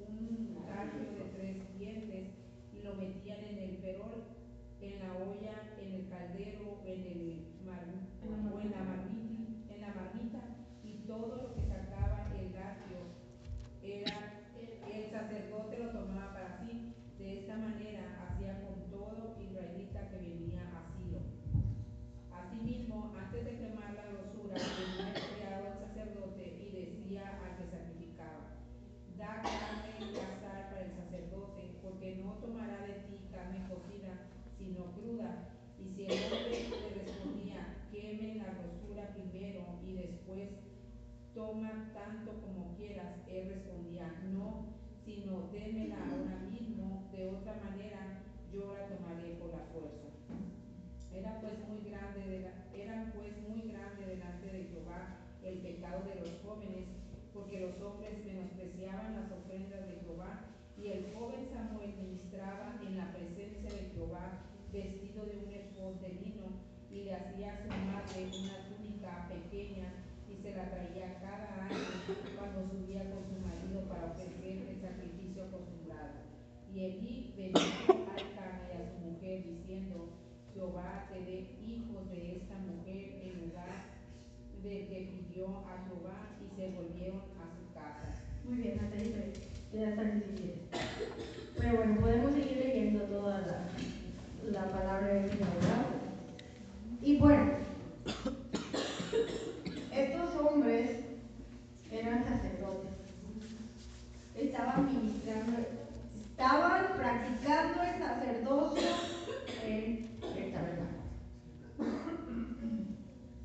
un 0.00 0.64
tallo 0.64 1.12
de 1.12 1.24
tres 1.36 1.78
dientes 1.78 2.30
y 2.72 2.82
lo 2.82 2.94
metían 2.94 3.44
en 3.44 3.58
el 3.58 3.76
perol, 3.78 4.24
en 4.80 4.98
la 4.98 5.12
olla, 5.12 5.76
en 5.78 5.92
el 5.92 6.08
caldero, 6.08 6.80
en 6.86 7.04
el 7.04 7.46
mar, 7.66 7.84
o 8.24 8.60
en 8.60 8.70
la 8.70 8.82
marmita, 8.82 9.74
en 9.74 9.80
la 9.82 9.94
marmita, 9.94 10.40
y 10.82 11.04
todo 11.06 11.36
lo 11.36 11.54
que 11.54 11.68
sacaba 11.68 12.32
el 12.34 12.52
gatio 12.52 13.12
era 13.82 14.42
el 14.90 15.10
sacerdote 15.10 15.78
lo 15.78 15.90
tomaba 15.90 16.32
para 16.32 16.58
sí. 16.64 16.94
De 17.18 17.40
esta 17.40 17.56
manera 17.56 18.24
hacía 18.24 18.62
con 18.62 18.90
todo 18.90 19.36
israelita 19.38 20.08
que 20.08 20.16
venía 20.16 20.62
a 20.62 20.96
Silo. 20.96 21.20
Asimismo, 22.32 23.12
antes 23.16 23.44
de 23.44 23.56
quemar 23.58 23.94
la 23.94 24.06
grosura, 24.12 24.54
venía 24.54 25.14
el 25.14 25.36
criado 25.36 25.66
al 25.72 25.78
sacerdote 25.78 26.44
y 26.60 26.68
decía 26.72 27.40
al 27.40 27.56
que 27.56 27.70
sacrificaba, 27.70 28.58
da 29.16 29.40
carne 29.40 30.12
y 30.12 30.16
azar 30.18 30.70
para 30.70 30.84
el 30.84 30.92
sacerdote, 30.92 31.78
porque 31.82 32.16
no 32.16 32.32
tomará 32.34 32.82
de 32.86 32.94
ti 33.08 33.28
carne 33.30 33.66
cocida, 33.68 34.28
sino 34.58 34.92
cruda. 34.92 35.48
Y 35.78 35.94
si 35.94 36.06
el 36.06 36.12
hombre 36.12 36.68
le 36.70 37.02
respondía, 37.02 37.86
queme 37.90 38.34
la 38.36 38.52
grosura 38.54 39.14
primero 39.14 39.64
y 39.86 39.94
después 39.94 40.50
toma 41.34 41.90
tanto 41.94 42.40
como 42.42 42.76
quieras, 42.76 43.16
él 43.28 43.48
respondía, 43.48 44.12
no, 44.32 44.66
sino 45.04 45.50
démela 45.50 45.96
ahora 45.98 46.38
mismo, 46.50 47.08
de 47.12 47.28
otra 47.28 47.54
manera 47.64 48.22
yo 48.52 48.74
la 48.74 48.86
tomaré 48.86 49.34
por 49.40 49.50
la 49.50 49.64
fuerza. 49.72 50.08
Era 51.12 51.40
pues 51.40 51.58
muy 51.68 51.90
grande, 51.90 52.50
eran 52.74 53.12
pues 53.12 53.32
muy 53.48 53.68
grande 53.70 54.06
delante 54.06 54.46
de 54.46 54.64
Jehová 54.64 55.18
el 55.42 55.58
pecado 55.58 56.04
de 56.04 56.20
los 56.20 56.30
jóvenes, 56.44 56.86
porque 57.34 57.60
los 57.60 57.80
hombres 57.80 58.24
menospreciaban 58.24 59.14
las 59.14 59.32
ofrendas 59.32 59.86
de 59.88 60.00
Jehová, 60.04 60.46
y 60.78 60.88
el 60.88 61.14
joven 61.14 61.48
Samuel 61.52 61.94
ministraba 61.96 62.78
en 62.82 62.96
la 62.96 63.12
presencia 63.12 63.70
de 63.70 63.90
Jehová, 63.94 64.46
vestido 64.72 65.26
de 65.26 65.36
un 65.38 65.52
esposo 65.52 66.00
de 66.00 66.08
lino, 66.08 66.48
y 66.90 67.04
le 67.04 67.14
hacía 67.14 67.54
a 67.54 67.62
su 67.62 67.68
madre 67.68 68.30
una 68.38 68.68
túnica 68.68 69.28
pequeña, 69.28 69.92
y 70.28 70.36
se 70.42 70.54
la 70.54 70.70
traía 70.70 71.20
cada 71.20 71.66
año 71.66 71.76
cuando 72.38 72.68
subía 72.70 73.10
con 73.10 73.24
su 73.24 73.40
marido 73.40 73.61
para 73.88 74.12
ofrecer 74.12 74.68
el 74.68 74.80
sacrificio 74.80 75.44
acostumbrado. 75.44 76.22
Y 76.74 76.84
allí 76.84 77.34
bendijo 77.36 77.92
al 78.10 78.24
Cana 78.34 78.62
y 78.68 78.76
a 78.76 78.90
su 78.90 78.98
mujer, 79.10 79.44
diciendo, 79.44 80.08
Jehová 80.54 81.08
te 81.12 81.20
dé 81.20 81.38
hijos 81.60 82.10
de 82.10 82.36
esta 82.36 82.58
mujer 82.58 83.20
en 83.22 83.48
lugar 83.48 83.92
de 84.62 84.86
que 84.86 85.10
pidió 85.12 85.46
a 85.66 85.84
Jehová 85.86 86.30
y 86.40 86.56
se 86.56 86.70
volvieron 86.76 87.20
a 87.40 87.48
su 87.50 87.72
casa. 87.74 88.14
Muy 88.44 88.58
bien, 88.58 88.80
hasta 88.80 88.96
ahí 88.96 89.32
ya 89.72 89.88
el 89.88 90.20
17. 90.20 90.58
Pero 91.58 91.76
bueno, 91.76 92.00
podemos 92.00 92.34
seguir 92.34 92.58
leyendo 92.58 93.04
toda 93.04 93.40
la, 93.40 93.68
la 94.50 94.70
palabra 94.70 95.06
de 95.06 95.22
¿verdad? 95.22 95.86
Y 97.00 97.16
bueno, 97.16 97.52
estos 99.92 100.36
hombres 100.36 101.00
eran 101.90 102.24
sacerdotes, 102.24 102.90
estaban 104.44 104.86
ministrando, 104.86 105.58
estaban 106.20 106.86
practicando 106.96 107.82
el 107.82 108.02
sacerdocio 108.02 108.88
en 109.64 110.18
el 110.36 110.52
tabernáculo. 110.52 111.02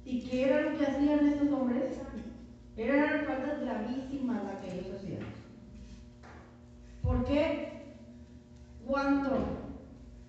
¿Y 0.06 0.22
qué 0.24 0.46
era 0.46 0.62
lo 0.62 0.78
que 0.78 0.86
hacían 0.86 1.28
estos 1.28 1.52
hombres? 1.52 1.98
Eran 2.78 3.26
faltas 3.26 3.62
gravísimas 3.62 4.44
las 4.44 4.62
que 4.62 4.74
ellos 4.74 4.96
hacían. 4.96 5.20
¿Por 7.02 7.26
qué? 7.26 7.82
Cuando 8.86 9.58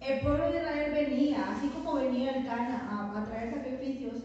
el 0.01 0.21
pueblo 0.21 0.51
de 0.51 0.59
Israel 0.59 0.93
venía, 0.93 1.51
así 1.51 1.69
como 1.69 1.95
venía 1.95 2.37
el 2.37 2.47
Cana 2.47 2.89
a, 2.91 3.21
a 3.21 3.25
traer 3.25 3.55
sacrificios 3.55 4.17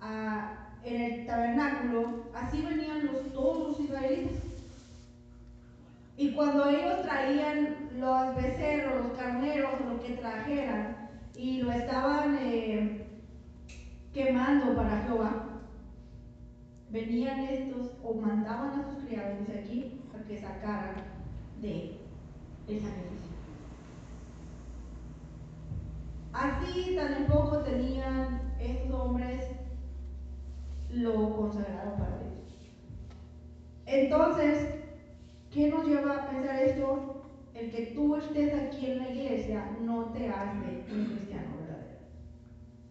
a, 0.00 0.74
en 0.82 1.02
el 1.02 1.26
tabernáculo, 1.26 2.24
así 2.34 2.62
venían 2.62 3.06
los, 3.06 3.32
todos 3.32 3.68
los 3.68 3.80
israelitas. 3.80 4.49
Y 6.16 6.32
cuando 6.32 6.68
ellos 6.68 7.02
traían 7.02 7.90
los 7.98 8.36
becerros, 8.36 9.06
los 9.06 9.18
carneros 9.18 9.72
lo 9.88 10.00
que 10.02 10.14
trajeran 10.14 11.10
y 11.34 11.62
lo 11.62 11.72
estaban 11.72 12.36
eh, 12.40 13.06
quemando 14.12 14.74
para 14.76 15.02
Jehová, 15.02 15.46
venían 16.90 17.40
estos 17.40 17.92
o 18.02 18.14
mandaban 18.14 18.80
a 18.80 18.90
sus 18.90 19.04
criados, 19.04 19.38
dice 19.40 19.60
aquí, 19.60 20.00
a 20.14 20.26
que 20.26 20.38
sacaran 20.38 20.96
de 21.60 21.96
el 22.68 22.80
sacrificio. 22.80 23.30
Así 26.32 26.96
tan 26.96 27.26
poco 27.26 27.58
tenían 27.58 28.54
estos 28.60 29.00
hombres 29.00 29.46
lo 30.90 31.36
consagrado 31.36 31.96
para 31.96 32.18
Dios. 32.18 32.30
Entonces, 33.86 34.74
¿qué 35.50 35.68
nos 35.68 35.86
lleva 35.86 36.16
a 36.16 36.30
pensar 36.30 36.62
esto? 36.62 37.24
El 37.54 37.70
que 37.70 37.86
tú 37.94 38.16
estés 38.16 38.54
aquí 38.54 38.86
en 38.86 38.98
la 38.98 39.10
iglesia 39.10 39.76
no 39.82 40.06
te 40.12 40.28
hace 40.28 40.84
un 40.92 41.06
cristiano 41.06 41.56
verdadero. 41.60 41.98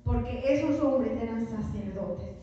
Porque 0.03 0.41
esos 0.45 0.79
hombres 0.81 1.13
eran 1.21 1.47
sacerdotes. 1.47 2.35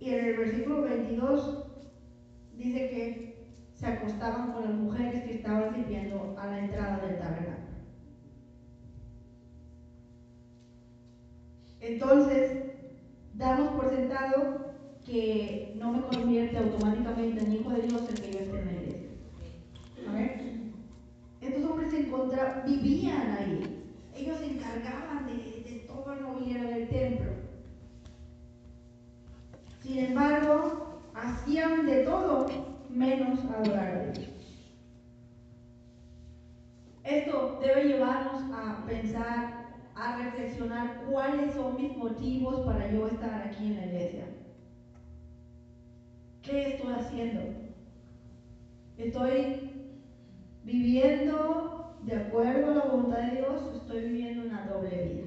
Y 0.00 0.10
en 0.10 0.24
el 0.24 0.36
versículo 0.36 0.82
22 0.82 1.64
dice 2.56 2.90
que 2.90 3.48
se 3.72 3.86
acostaban 3.86 4.52
con 4.52 4.64
las 4.64 4.74
mujeres 4.74 5.24
que 5.24 5.36
estaban 5.36 5.74
sirviendo 5.74 6.36
a 6.38 6.46
la 6.46 6.58
entrada 6.58 6.98
del 6.98 7.18
tabernáculo. 7.18 7.68
Entonces, 11.80 12.64
damos 13.34 13.72
por 13.72 13.88
sentado 13.88 14.67
que 15.08 15.72
no 15.76 15.92
me 15.92 16.02
convierte 16.02 16.58
automáticamente 16.58 17.42
en 17.42 17.52
hijo 17.54 17.70
de 17.70 17.82
Dios 17.82 18.02
el 18.10 18.20
que 18.20 18.32
yo 18.32 18.38
esté 18.40 18.58
en 18.58 18.66
la 18.66 18.72
iglesia. 18.72 19.08
Estos 21.40 21.64
hombres 21.70 21.92
vivían 22.66 23.36
ahí. 23.38 23.84
Ellos 24.14 24.38
se 24.38 24.46
encargaban 24.46 25.26
de, 25.26 25.62
de 25.70 25.84
todo 25.86 26.12
el 26.12 26.20
mobiliario 26.20 26.68
del 26.68 26.88
templo. 26.88 27.30
Sin 29.82 29.98
embargo, 29.98 31.00
hacían 31.14 31.86
de 31.86 32.04
todo 32.04 32.46
menos 32.90 33.38
adorar 33.44 33.96
a 33.96 34.12
Dios. 34.12 34.28
Esto 37.04 37.58
debe 37.62 37.84
llevarnos 37.84 38.42
a 38.52 38.84
pensar 38.86 39.68
a 39.94 40.16
reflexionar 40.18 41.02
cuáles 41.08 41.54
son 41.54 41.76
mis 41.76 41.96
motivos 41.96 42.66
para 42.66 42.92
yo 42.92 43.06
estar 43.08 43.42
aquí 43.46 43.68
en 43.68 43.76
la 43.76 43.86
iglesia. 43.86 44.24
¿Qué 46.48 46.76
estoy 46.76 46.94
haciendo? 46.94 47.42
¿Estoy 48.96 49.70
viviendo 50.64 51.94
de 52.04 52.16
acuerdo 52.16 52.70
a 52.70 52.74
la 52.74 52.84
voluntad 52.86 53.18
de 53.18 53.36
Dios 53.36 53.62
o 53.64 53.76
estoy 53.76 54.00
viviendo 54.08 54.46
una 54.46 54.66
doble 54.66 54.88
vida? 54.88 55.26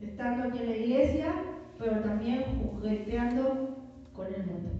Estando 0.00 0.44
aquí 0.44 0.58
en 0.58 0.70
la 0.70 0.76
iglesia, 0.76 1.34
pero 1.76 2.02
también 2.02 2.44
jugueteando 2.44 3.76
con 4.12 4.32
el 4.32 4.46
mundo. 4.46 4.70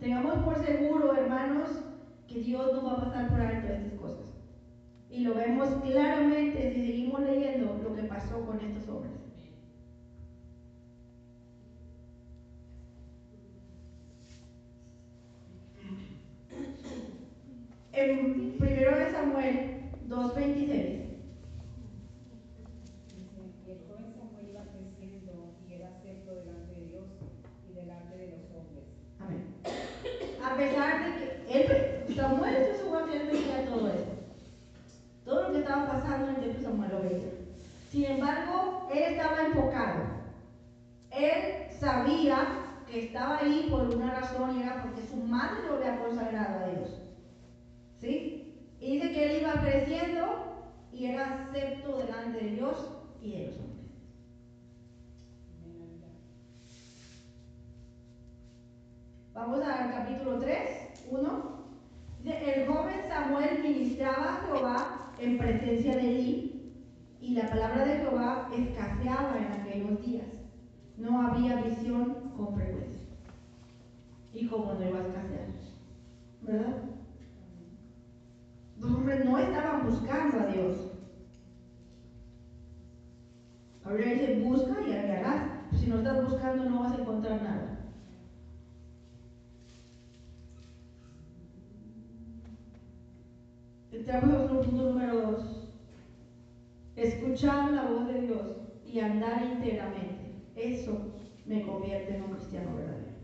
Tengamos 0.00 0.38
por 0.38 0.64
seguro, 0.64 1.14
hermanos, 1.14 1.68
que 2.26 2.40
Dios 2.40 2.72
no 2.72 2.82
va 2.82 2.92
a 2.92 3.04
pasar 3.04 3.28
por 3.28 3.40
alto 3.42 3.68
estas 3.68 4.00
cosas. 4.00 4.24
Y 5.10 5.20
lo 5.20 5.34
vemos 5.34 5.68
claramente 5.82 6.72
si 6.72 6.86
seguimos 6.86 7.20
leyendo 7.20 7.78
lo 7.82 7.94
que 7.94 8.04
pasó 8.04 8.40
con 8.46 8.58
estos 8.60 8.88
hombres. 8.88 9.26
en 17.96 18.56
primero 18.58 18.96
de 18.98 19.10
Samuel 19.10 19.90
2.26. 20.08 21.06
Y 23.64 23.70
el 23.70 23.78
joven 23.88 24.12
Samuel 24.14 24.50
iba 24.50 24.62
creciendo 24.64 25.54
y 25.66 25.72
era 25.72 25.88
acepto 25.88 26.34
delante 26.34 26.74
de 26.74 26.86
Dios 26.86 27.04
y 27.68 27.72
delante 27.72 28.16
de 28.18 28.26
los 28.28 28.40
hombres. 28.54 28.84
Amén. 29.18 29.46
A 30.44 30.56
pesar 30.56 31.04
de 31.04 31.16
que 31.18 32.06
él, 32.06 32.14
Samuel 32.14 32.54
en 32.54 32.78
su 32.78 32.86
guardia, 32.86 33.22
él 33.22 33.28
veía 33.28 33.64
todo 33.64 33.88
eso. 33.88 34.12
Todo 35.24 35.42
lo 35.48 35.52
que 35.52 35.58
estaba 35.60 35.88
pasando 35.88 36.28
en 36.28 36.34
el 36.36 36.42
templo 36.42 36.62
Samuel 36.62 36.90
lo 36.90 37.00
veía. 37.00 37.30
Sin 37.90 38.04
embargo, 38.04 38.88
él 38.92 39.02
estaba 39.14 39.46
enfocado. 39.46 40.02
Él 41.10 41.72
sabía 41.80 42.36
que 42.86 43.06
estaba 43.06 43.38
ahí 43.38 43.68
por 43.70 43.88
una 43.88 44.20
razón 44.20 44.58
y 44.58 44.62
era 44.62 44.82
porque 44.82 45.02
su 45.06 45.16
madre 45.16 45.66
lo 45.66 45.76
había 45.76 45.98
consagrado 45.98 46.64
a 46.64 46.68
Dios. 46.68 47.06
¿Sí? 48.00 48.54
Y 48.80 48.94
dice 48.94 49.12
que 49.12 49.24
él 49.24 49.42
iba 49.42 49.55
creciendo 49.66 50.26
y 50.92 51.06
era 51.06 51.44
acepto 51.44 51.98
delante 51.98 52.44
de 52.44 52.50
Dios 52.52 52.88
y 53.20 53.32
de 53.32 53.46
los 53.46 53.56
hombres. 53.58 53.76
Vamos 59.34 59.60
al 59.60 59.90
capítulo 59.90 60.38
3, 60.38 61.08
1. 61.10 61.56
Dice, 62.22 62.62
el 62.62 62.68
joven 62.68 63.00
Samuel 63.08 63.62
ministraba 63.62 64.34
a 64.34 64.46
Jehová 64.46 65.12
en 65.18 65.38
presencia 65.38 65.96
de 65.96 66.10
Eli 66.10 66.72
y 67.20 67.34
la 67.34 67.50
palabra 67.50 67.84
de 67.84 67.98
Jehová 67.98 68.48
escaseaba 68.56 69.36
en 69.36 69.60
aquellos 69.60 70.06
días. 70.06 70.26
No 70.96 71.20
había 71.20 71.56
visión 71.56 72.32
con 72.36 72.54
frecuencia. 72.54 73.02
Y 74.32 74.46
como 74.48 74.74
no 74.74 74.88
iba 74.88 75.00
a 75.00 75.06
escasear, 75.06 75.48
¿verdad? 76.42 76.95
No 78.78 79.38
estaban 79.38 79.90
buscando 79.90 80.40
a 80.40 80.46
Dios. 80.46 80.92
Ahora 83.84 84.04
dice, 84.04 84.40
busca 84.44 84.80
y 84.86 84.92
hallarás. 84.92 85.78
Si 85.78 85.86
no 85.86 85.98
estás 85.98 86.30
buscando 86.30 86.68
no 86.68 86.80
vas 86.80 86.92
a 86.92 87.02
encontrar 87.02 87.42
nada. 87.42 87.76
Entramos 93.92 94.30
a 94.30 94.38
nuestro 94.38 94.60
punto 94.62 94.82
número 94.82 95.20
dos. 95.20 95.68
Escuchar 96.96 97.72
la 97.72 97.82
voz 97.90 98.08
de 98.08 98.20
Dios 98.22 98.56
y 98.86 99.00
andar 99.00 99.42
íntegramente. 99.42 100.42
Eso 100.56 101.12
me 101.46 101.62
convierte 101.62 102.16
en 102.16 102.24
un 102.24 102.32
cristiano 102.32 102.74
verdadero. 102.74 103.16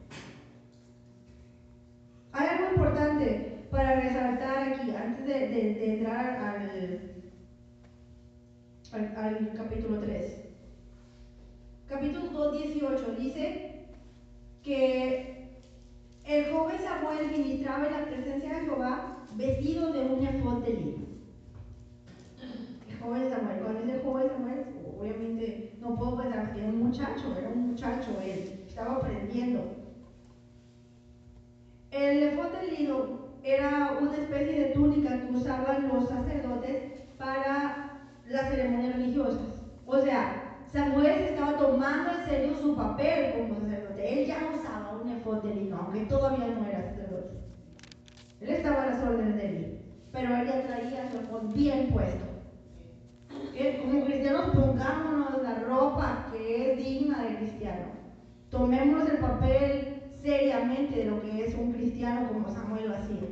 Hay 2.33 2.49
algo 2.49 2.77
importante 2.77 3.52
aquí, 4.62 4.90
antes 4.90 5.27
de, 5.27 5.35
de, 5.48 5.75
de 5.75 5.94
entrar 5.94 6.37
al, 6.37 7.01
al, 8.92 9.16
al, 9.16 9.53
capítulo 9.57 10.01
3. 10.01 10.38
Capítulo 11.88 12.31
2, 12.31 12.62
18 12.62 13.16
dice 13.18 13.87
que 14.62 15.59
el 16.25 16.53
joven 16.53 16.81
Samuel 16.81 17.31
ministraba 17.31 17.87
en 17.87 17.92
la 17.92 18.05
presencia 18.07 18.55
de 18.55 18.64
Jehová 18.64 19.27
vestido 19.35 19.92
de 19.92 20.01
un 20.01 20.25
efod 20.25 20.62
de 20.64 20.72
lino. 20.72 21.07
El 22.88 22.96
joven 22.98 23.31
Samuel, 23.31 23.61
cuando 23.61 23.83
dice 23.83 24.01
joven 24.03 24.29
Samuel, 24.29 24.64
obviamente 24.98 25.72
no 25.81 25.96
puedo 25.96 26.18
pensar 26.18 26.53
que 26.53 26.61
era 26.61 26.68
un 26.68 26.79
muchacho, 26.79 27.37
era 27.37 27.48
un 27.48 27.70
muchacho 27.70 28.20
él, 28.22 28.64
estaba 28.68 28.96
aprendiendo. 28.96 29.77
El 31.90 32.22
efod 32.22 32.53
de 32.53 32.77
lino 32.77 33.22
era 33.45 33.99
una 34.01 34.17
especie 34.17 34.61
de 34.61 34.71
túnica 34.71 35.21
que 35.21 35.33
usaban 35.33 35.89
los 35.89 36.09
sacerdotes 36.09 36.83
para 37.19 38.01
las 38.29 38.49
ceremonias 38.51 38.97
religiosas. 38.97 39.43
O 39.87 39.99
sea, 39.99 40.43
Samuel 40.73 41.15
se 41.19 41.31
estaba 41.31 41.57
tomando 41.59 42.11
en 42.13 42.25
serio 42.25 42.55
su 42.61 42.77
papel 42.77 43.35
como 43.37 43.61
sacerdote. 43.61 44.23
Él 44.23 44.27
ya 44.27 44.53
usaba 44.57 44.99
un 45.03 45.11
efod 45.11 45.43
de 45.43 45.55
lino, 45.55 45.77
aunque 45.77 46.07
todavía 46.07 46.47
no 46.47 46.67
era 46.67 46.83
sacerdote. 46.83 47.37
Él 48.41 48.51
estaba 48.51 48.83
a 48.83 48.87
las 48.87 49.03
órdenes 49.03 49.37
de 49.37 49.47
él, 49.47 49.79
pero 50.13 50.35
él 50.35 50.47
ya 50.47 50.63
traía 50.63 51.11
su 51.11 51.19
efod 51.19 51.53
bien 51.55 51.89
puesto. 51.93 52.33
Como 53.83 54.05
cristianos 54.05 54.51
pongámonos 54.55 55.43
la 55.43 55.61
ropa 55.61 56.27
que 56.33 56.73
es 56.73 56.79
digna 56.79 57.23
de 57.23 57.37
cristiano. 57.37 57.93
Tomémonos 58.51 59.09
el 59.09 59.19
papel 59.19 59.92
seriamente 60.23 60.99
de 60.99 61.11
lo 61.11 61.21
que 61.21 61.45
es 61.45 61.55
un 61.55 61.73
cristiano 61.73 62.29
como 62.29 62.49
Samuel 62.49 62.89
lo 62.89 62.95
hacía. 62.95 63.23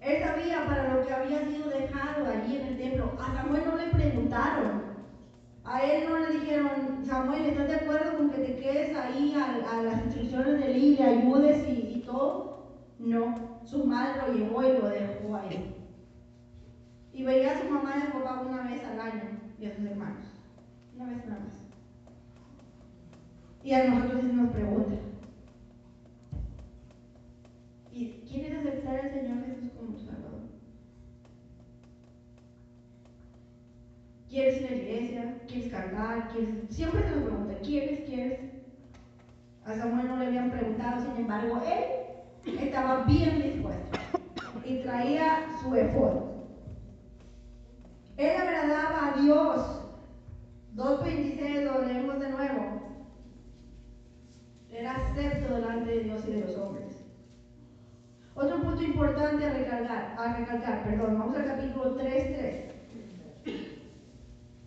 Él 0.00 0.22
sabía 0.22 0.66
para 0.66 0.94
lo 0.94 1.06
que 1.06 1.12
había 1.12 1.46
sido 1.46 1.68
dejado 1.68 2.26
allí 2.26 2.56
en 2.56 2.66
el 2.66 2.78
templo. 2.78 3.12
A 3.20 3.32
Samuel 3.32 3.62
no 3.66 3.76
le 3.76 3.90
preguntaron. 3.90 4.82
A 5.64 5.82
él 5.82 6.08
no 6.08 6.18
le 6.18 6.38
dijeron, 6.38 7.04
Samuel, 7.04 7.44
¿estás 7.44 7.68
de 7.68 7.74
acuerdo 7.74 8.16
con 8.16 8.30
que 8.30 8.38
te 8.38 8.56
quedes 8.56 8.96
ahí 8.96 9.34
a, 9.34 9.70
a 9.70 9.82
las 9.82 10.04
instrucciones 10.04 10.58
de 10.58 10.72
y 10.72 10.96
le 10.96 11.04
ayudes 11.04 11.68
y, 11.68 11.98
y 11.98 12.02
todo? 12.06 12.68
No, 12.98 13.60
su 13.64 13.84
madre 13.84 14.22
lo 14.26 14.32
llevó 14.32 14.62
y 14.62 14.78
lo 14.78 14.88
dejó 14.88 15.36
ahí. 15.36 15.74
Y 17.12 17.22
veía 17.22 17.52
a 17.52 17.60
su 17.60 17.68
mamá 17.68 17.94
y 17.96 18.00
a 18.00 18.06
su 18.06 18.12
papá 18.12 18.42
una 18.46 18.62
vez 18.62 18.82
al 18.84 19.00
año 19.00 19.40
y 19.58 19.66
a 19.66 19.74
sus 19.74 19.84
hermanos. 19.84 20.24
Una 20.96 21.12
vez 21.12 21.26
nada 21.26 21.40
más. 21.40 21.67
Y 23.62 23.72
a 23.72 23.88
nosotros 23.88 24.24
nos 24.24 24.50
pregunta. 24.50 24.96
¿Y 27.92 28.10
quieres 28.28 28.58
aceptar 28.58 29.00
al 29.00 29.10
Señor 29.10 29.44
Jesús 29.44 29.70
como 29.76 29.96
tu 29.96 30.04
Salvador? 30.04 30.40
¿Quieres 34.28 34.60
ir 34.60 34.66
a 34.66 34.70
la 34.70 34.76
iglesia? 34.76 35.38
¿Quieres 35.48 35.72
cantar? 35.72 36.28
¿Quieres? 36.28 36.54
Siempre 36.70 37.02
se 37.02 37.16
nos 37.16 37.24
pregunta, 37.24 37.54
¿quieres? 37.62 38.00
¿Quieres? 38.08 38.40
A 39.64 39.74
Samuel 39.74 40.08
no 40.08 40.16
le 40.16 40.26
habían 40.26 40.50
preguntado, 40.50 41.02
sin 41.04 41.22
embargo, 41.22 41.60
él 41.66 42.58
estaba 42.58 43.04
bien 43.04 43.42
dispuesto 43.42 43.98
y 44.64 44.78
traía 44.82 45.46
su 45.60 45.74
efod. 45.74 46.28
Él 48.16 48.36
agradaba 48.36 49.08
a 49.08 49.20
Dios. 49.20 49.82
2.26 50.74 51.64
lo 51.64 51.86
leemos 51.86 52.20
de 52.20 52.28
nuevo. 52.30 52.77
Era 54.78 54.94
acepto 54.94 55.56
delante 55.56 55.90
de 55.90 56.04
Dios 56.04 56.22
y 56.28 56.34
de 56.34 56.40
los 56.46 56.56
hombres. 56.56 57.04
Otro 58.36 58.62
punto 58.62 58.80
importante 58.80 59.44
a 59.44 59.52
recalcar, 59.52 60.14
a 60.16 60.36
recalcar, 60.36 60.84
perdón, 60.84 61.18
vamos 61.18 61.36
al 61.36 61.46
capítulo 61.46 61.98
3.3. 61.98 63.64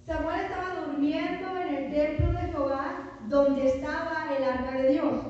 Samuel 0.06 0.42
estaba 0.42 0.86
durmiendo 0.86 1.58
en 1.58 1.76
el 1.76 1.94
templo 1.94 2.32
de 2.34 2.48
Jehová 2.50 3.20
donde 3.30 3.66
estaba 3.68 4.36
el 4.38 4.44
arca 4.44 4.78
de 4.80 4.90
Dios. 4.90 5.26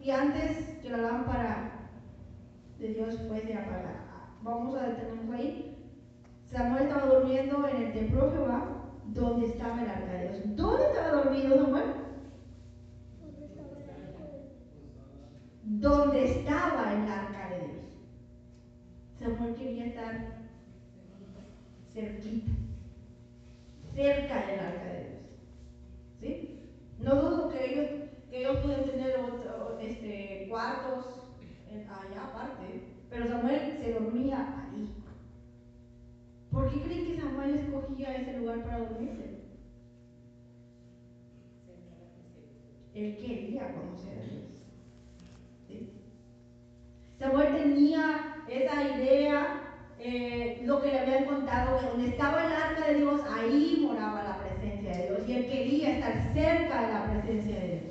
Y 0.00 0.10
antes 0.12 0.78
que 0.80 0.90
la 0.90 0.98
lámpara 0.98 1.88
de 2.78 2.86
Dios 2.86 3.18
fuese 3.26 3.56
apagada. 3.56 4.28
Vamos 4.42 4.80
a 4.80 4.86
detenernos 4.86 5.34
ahí. 5.34 5.76
Samuel 6.44 6.84
estaba 6.84 7.06
durmiendo 7.06 7.66
en 7.66 7.82
el 7.82 7.92
templo 7.92 8.26
de 8.26 8.36
Jehová 8.36 8.68
donde 9.06 9.46
estaba 9.46 9.82
el 9.82 9.90
arca 9.90 10.12
de 10.12 10.28
Dios. 10.28 10.56
¿Dónde 10.56 10.84
estaba 10.84 11.22
dormido 11.22 11.56
Samuel? 11.56 12.07
Donde 15.80 16.24
estaba 16.24 16.92
el 16.92 17.08
arca 17.08 17.50
de 17.50 17.68
Dios. 17.68 17.84
Samuel 19.20 19.54
quería 19.54 19.86
estar 19.86 20.38
cerquita, 21.92 22.50
cerca 23.94 24.46
del 24.46 24.60
arca 24.60 24.84
de 24.86 25.04
Dios. 25.04 25.22
¿Sí? 26.20 26.60
No 26.98 27.14
dudo 27.14 27.48
que 27.50 27.64
ellos, 27.64 27.86
que 28.28 28.40
ellos 28.40 28.58
pueden 28.64 28.90
tener 28.90 29.14
este, 29.80 30.46
cuartos 30.50 31.04
allá 31.88 32.24
aparte, 32.24 32.82
pero 33.08 33.28
Samuel 33.28 33.78
se 33.80 33.92
dormía 33.92 34.68
ahí. 34.72 34.88
¿Por 36.50 36.72
qué 36.72 36.82
creen 36.82 37.06
que 37.06 37.20
Samuel 37.20 37.54
escogía 37.54 38.16
ese 38.16 38.38
lugar 38.38 38.64
para 38.64 38.80
dormirse? 38.80 39.38
Él 42.94 43.16
quería 43.16 43.74
conocer 43.74 44.18
a 44.18 44.22
Dios. 44.22 44.47
Samuel 47.18 47.56
tenía 47.56 48.44
esa 48.48 48.96
idea 48.96 49.68
eh, 49.98 50.62
lo 50.64 50.80
que 50.80 50.92
le 50.92 51.00
habían 51.00 51.24
contado, 51.24 51.80
que 51.80 51.86
donde 51.86 52.08
estaba 52.10 52.46
el 52.46 52.52
arca 52.52 52.86
de 52.86 52.94
Dios, 52.94 53.20
ahí 53.28 53.84
moraba 53.84 54.22
la 54.22 54.38
presencia 54.38 54.96
de 54.96 55.06
Dios. 55.08 55.28
Y 55.28 55.32
él 55.32 55.46
quería 55.48 55.96
estar 55.96 56.32
cerca 56.32 56.86
de 56.86 56.92
la 56.92 57.04
presencia 57.10 57.56
de 57.56 57.68
Dios. 57.68 57.82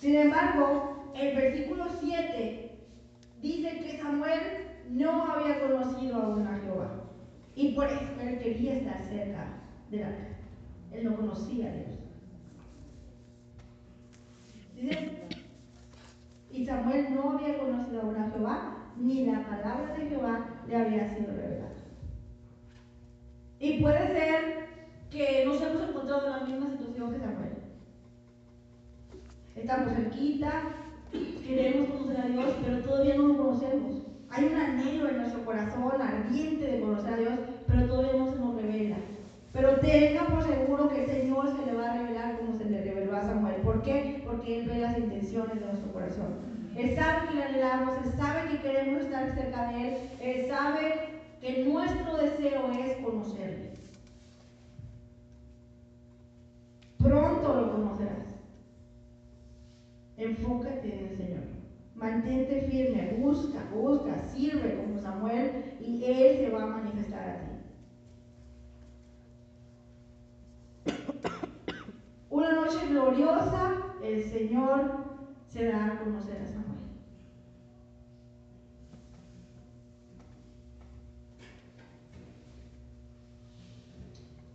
Sin 0.00 0.16
embargo, 0.16 1.12
el 1.14 1.36
versículo 1.36 1.86
7 2.00 2.78
dice 3.40 3.78
que 3.78 3.98
Samuel 3.98 4.40
no 4.90 5.24
había 5.32 5.60
conocido 5.60 6.16
aún 6.16 6.46
a 6.48 6.58
Jehová. 6.58 7.04
Y 7.54 7.74
por 7.74 7.86
eso 7.86 8.00
él 8.20 8.38
quería 8.40 8.74
estar 8.74 9.04
cerca 9.04 9.46
del 9.90 10.02
arca. 10.02 10.28
Él 10.92 11.04
no 11.04 11.16
conocía 11.16 11.68
a 11.68 11.72
Dios. 11.72 12.03
Y 16.52 16.66
Samuel 16.66 17.14
no 17.14 17.32
había 17.32 17.58
conocido 17.58 18.02
aún 18.02 18.16
a 18.16 18.30
Jehová, 18.30 18.76
ni 18.96 19.26
la 19.26 19.44
palabra 19.44 19.94
de 19.94 20.08
Jehová 20.08 20.46
le 20.68 20.76
había 20.76 21.08
sido 21.08 21.32
revelada. 21.32 21.72
Y 23.58 23.80
puede 23.80 24.06
ser 24.08 24.68
que 25.10 25.44
nos 25.46 25.60
hemos 25.62 25.88
encontrado 25.88 26.26
en 26.26 26.32
la 26.32 26.46
misma 26.46 26.70
situación 26.70 27.12
que 27.12 27.18
Samuel. 27.18 27.54
Estamos 29.56 29.92
cerquita, 29.94 30.62
queremos 31.46 31.90
conocer 31.90 32.20
a 32.20 32.28
Dios, 32.28 32.54
pero 32.64 32.82
todavía 32.82 33.14
no 33.16 33.28
lo 33.28 33.36
conocemos. 33.36 34.02
Hay 34.30 34.44
un 34.46 34.56
anhelo 34.56 35.08
en 35.08 35.16
nuestro 35.18 35.44
corazón 35.44 36.02
ardiente 36.02 36.66
de 36.66 36.80
conocer 36.80 37.14
a 37.14 37.16
Dios, 37.16 37.38
pero 37.66 37.86
todavía 37.86 38.20
no 38.20 38.32
se 38.32 38.38
nos 38.38 38.56
revela. 38.56 38.96
Pero 39.54 39.78
tenga 39.78 40.26
por 40.26 40.42
seguro 40.42 40.88
que 40.88 41.04
el 41.04 41.10
Señor 41.10 41.56
se 41.56 41.64
le 41.64 41.78
va 41.78 41.92
a 41.92 41.96
revelar 41.96 42.38
como 42.38 42.58
se 42.58 42.64
le 42.64 42.82
reveló 42.82 43.14
a 43.14 43.22
Samuel. 43.22 43.60
¿Por 43.62 43.82
qué? 43.82 44.20
Porque 44.26 44.58
Él 44.58 44.68
ve 44.68 44.80
las 44.80 44.98
intenciones 44.98 45.54
de 45.54 45.66
nuestro 45.66 45.92
corazón. 45.92 46.34
Él 46.76 46.96
sabe 46.96 47.28
que 47.28 47.34
le 47.36 47.44
anhelamos, 47.44 47.96
Él 47.98 48.12
sabe 48.16 48.50
que 48.50 48.62
queremos 48.62 49.02
estar 49.02 49.32
cerca 49.32 49.70
de 49.70 49.88
Él, 49.88 49.96
Él 50.20 50.48
sabe 50.48 50.94
que 51.40 51.64
nuestro 51.64 52.16
deseo 52.16 52.68
es 52.72 52.96
conocerle. 52.96 53.74
Pronto 56.98 57.54
lo 57.54 57.72
conocerás. 57.72 58.26
Enfócate 60.16 60.98
en 60.98 61.06
el 61.06 61.16
Señor. 61.16 61.44
Mantente 61.94 62.62
firme, 62.62 63.18
busca, 63.20 63.68
busca, 63.72 64.18
sirve 64.18 64.78
como 64.78 64.98
Samuel 64.98 65.76
y 65.78 66.04
Él 66.06 66.38
se 66.38 66.50
va 66.50 66.64
a 66.64 66.66
manifestar 66.66 67.28
a 67.28 67.38
ti. 67.38 67.53
Una 72.34 72.50
noche 72.50 72.88
gloriosa, 72.88 73.94
el 74.02 74.24
Señor 74.24 75.04
se 75.46 75.66
da 75.66 75.86
a 75.86 75.98
conocer 76.00 76.42
a 76.42 76.48
Samuel. 76.48 76.80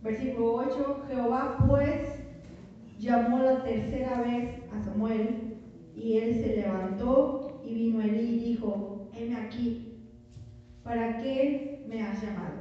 Versículo 0.02 0.56
8, 0.56 1.04
Jehová 1.08 1.56
pues 1.66 2.22
llamó 2.98 3.38
la 3.38 3.62
tercera 3.64 4.20
vez 4.20 4.60
a 4.74 4.84
Samuel 4.84 5.56
y 5.96 6.18
él 6.18 6.34
se 6.34 6.56
levantó 6.56 7.62
y 7.64 7.72
vino 7.72 8.02
Elí 8.02 8.34
y 8.34 8.44
dijo, 8.50 9.08
heme 9.14 9.36
aquí, 9.36 10.04
¿para 10.84 11.16
qué 11.16 11.86
me 11.88 12.02
has 12.02 12.20
llamado? 12.20 12.56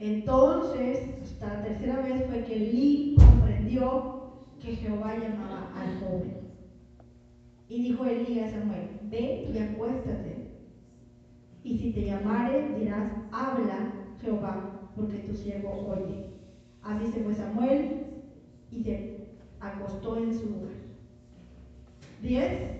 Entonces, 0.00 1.22
hasta 1.22 1.54
la 1.54 1.62
tercera 1.62 2.00
vez 2.00 2.26
fue 2.26 2.42
que 2.42 2.56
Elí 2.56 3.14
comprendió 3.16 4.15
que 4.66 4.74
Jehová 4.74 5.14
llamaba 5.16 5.72
al 5.76 6.00
joven. 6.00 6.38
Y 7.68 7.84
dijo 7.84 8.04
Elí 8.04 8.40
a 8.40 8.50
Samuel, 8.50 8.98
ve 9.04 9.48
y 9.52 9.58
acuéstate. 9.58 10.48
Y 11.62 11.78
si 11.78 11.92
te 11.92 12.04
llamare, 12.04 12.74
dirás, 12.76 13.12
habla 13.30 13.92
Jehová, 14.20 14.90
porque 14.96 15.18
tu 15.18 15.36
siervo 15.36 15.70
oye. 15.86 16.30
Así 16.82 17.06
se 17.12 17.22
fue 17.22 17.34
Samuel 17.34 18.06
y 18.72 18.82
se 18.82 19.28
acostó 19.60 20.16
en 20.18 20.34
su 20.34 20.46
lugar. 20.46 20.74
10. 22.22 22.70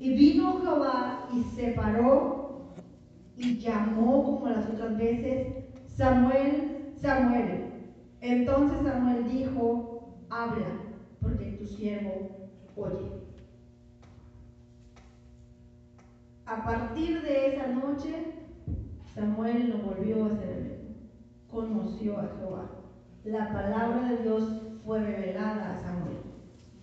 Y 0.00 0.14
vino 0.14 0.60
Jehová 0.60 1.28
y 1.34 1.42
se 1.42 1.68
paró 1.72 2.74
y 3.36 3.58
llamó 3.58 4.24
como 4.24 4.48
las 4.48 4.68
otras 4.70 4.96
veces, 4.96 5.48
Samuel, 5.86 6.92
Samuel. 6.96 7.72
Entonces 8.22 8.78
Samuel 8.82 9.28
dijo, 9.30 10.16
habla, 10.30 10.85
porque 11.26 11.52
tu 11.52 11.66
siervo 11.66 12.50
oye. 12.76 13.10
A 16.46 16.64
partir 16.64 17.22
de 17.22 17.48
esa 17.48 17.66
noche, 17.68 18.34
Samuel 19.12 19.70
no 19.70 19.90
volvió 19.90 20.26
a 20.26 20.36
ser. 20.36 20.86
Conoció 21.50 22.18
a 22.18 22.28
Jehová. 22.38 22.70
La 23.24 23.52
palabra 23.52 24.10
de 24.10 24.22
Dios 24.22 24.62
fue 24.84 25.00
revelada 25.00 25.74
a 25.74 25.80
Samuel. 25.80 26.18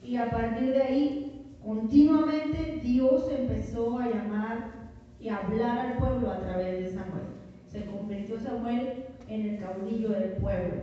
Y 0.01 0.17
a 0.17 0.29
partir 0.29 0.73
de 0.73 0.81
ahí, 0.81 1.57
continuamente 1.63 2.81
Dios 2.83 3.29
empezó 3.31 3.99
a 3.99 4.09
llamar 4.09 4.91
y 5.19 5.29
hablar 5.29 5.77
al 5.77 5.97
pueblo 5.97 6.31
a 6.31 6.39
través 6.41 6.83
de 6.83 6.89
Samuel. 6.89 7.23
Se 7.67 7.85
convirtió 7.85 8.37
Samuel 8.39 9.05
en 9.29 9.45
el 9.45 9.59
caudillo 9.59 10.09
del 10.09 10.33
pueblo. 10.33 10.81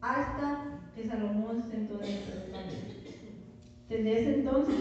Hasta 0.00 0.69
que 0.94 1.06
Salomón 1.06 1.62
se 1.62 1.70
sentó 1.70 1.98
dentro 1.98 2.34
del 2.34 2.52
Desde 3.88 4.20
ese 4.20 4.34
entonces, 4.40 4.76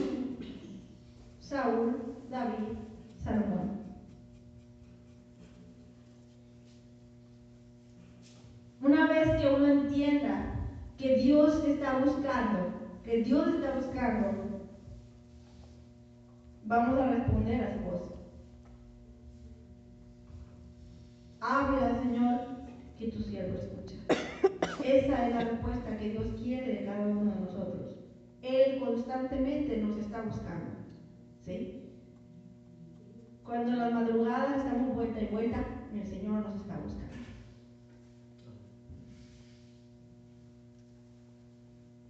Saúl, 1.39 2.15
David, 2.29 2.77
Salomón. 3.23 3.79
Una 8.81 9.07
vez 9.07 9.29
que 9.41 9.53
uno 9.53 9.67
entienda 9.67 10.55
que 10.97 11.17
Dios 11.17 11.63
está 11.65 11.99
buscando, 11.99 12.71
que 13.03 13.23
Dios 13.23 13.47
está 13.47 13.75
buscando, 13.75 14.69
vamos 16.65 16.99
a 16.99 17.11
responder 17.11 17.63
a 17.63 17.73
su 17.73 17.79
voz. 17.79 18.01
Habla, 21.41 22.01
Señor, 22.01 22.41
que 22.97 23.07
tu 23.07 23.23
siervo 23.23 23.55
escucha. 23.57 24.28
Esa 24.61 25.27
es 25.27 25.35
la 25.35 25.41
respuesta 25.41 25.97
que 25.97 26.09
Dios 26.09 26.27
quiere 26.41 26.67
de 26.67 26.85
cada 26.85 27.07
uno 27.07 27.31
de 27.31 27.39
nosotros. 27.41 27.95
Él 28.41 28.79
constantemente 28.79 29.77
nos 29.77 29.97
está 29.97 30.21
buscando. 30.21 30.71
¿Sí? 31.45 31.83
Cuando 33.43 33.71
en 33.71 33.79
las 33.79 33.93
madrugadas 33.93 34.57
estamos 34.57 34.95
vuelta 34.95 35.21
y 35.21 35.27
vuelta, 35.27 35.65
el 35.93 36.05
Señor 36.05 36.43
nos 36.43 36.61
está 36.61 36.77
buscando. 36.77 37.09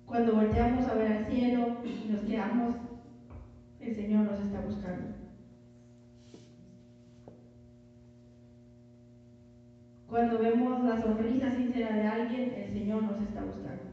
Cuando 0.06 0.34
volteamos 0.34 0.88
a 0.88 0.96
ver 0.96 1.12
al 1.12 1.26
cielo 1.28 1.78
y 1.86 2.12
nos 2.12 2.22
quedamos, 2.22 2.76
el 3.80 3.96
Señor 3.96 4.24
nos 4.24 4.40
está 4.42 4.62
buscando. 4.62 5.19
Cuando 10.10 10.39
vemos 10.39 10.84
la 10.84 11.00
sonrisa 11.00 11.52
sincera 11.52 11.95
de 11.95 12.08
alguien, 12.08 12.54
el 12.56 12.74
Señor 12.74 13.04
nos 13.04 13.22
está 13.22 13.43
buscando. 13.43 13.84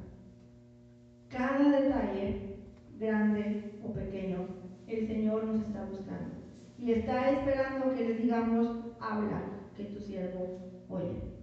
Cada 1.29 1.79
detalle, 1.79 2.57
grande 2.99 3.79
o 3.85 3.93
pequeño, 3.93 4.49
el 4.87 5.07
Señor 5.07 5.45
nos 5.45 5.67
está 5.67 5.85
buscando. 5.85 6.37
Y 6.79 6.93
está 6.93 7.31
esperando 7.31 7.95
que 7.95 8.05
le 8.05 8.15
digamos, 8.15 8.79
habla, 8.99 9.43
que 9.77 9.85
tu 9.85 10.01
siervo 10.01 10.59
oye. 10.89 11.37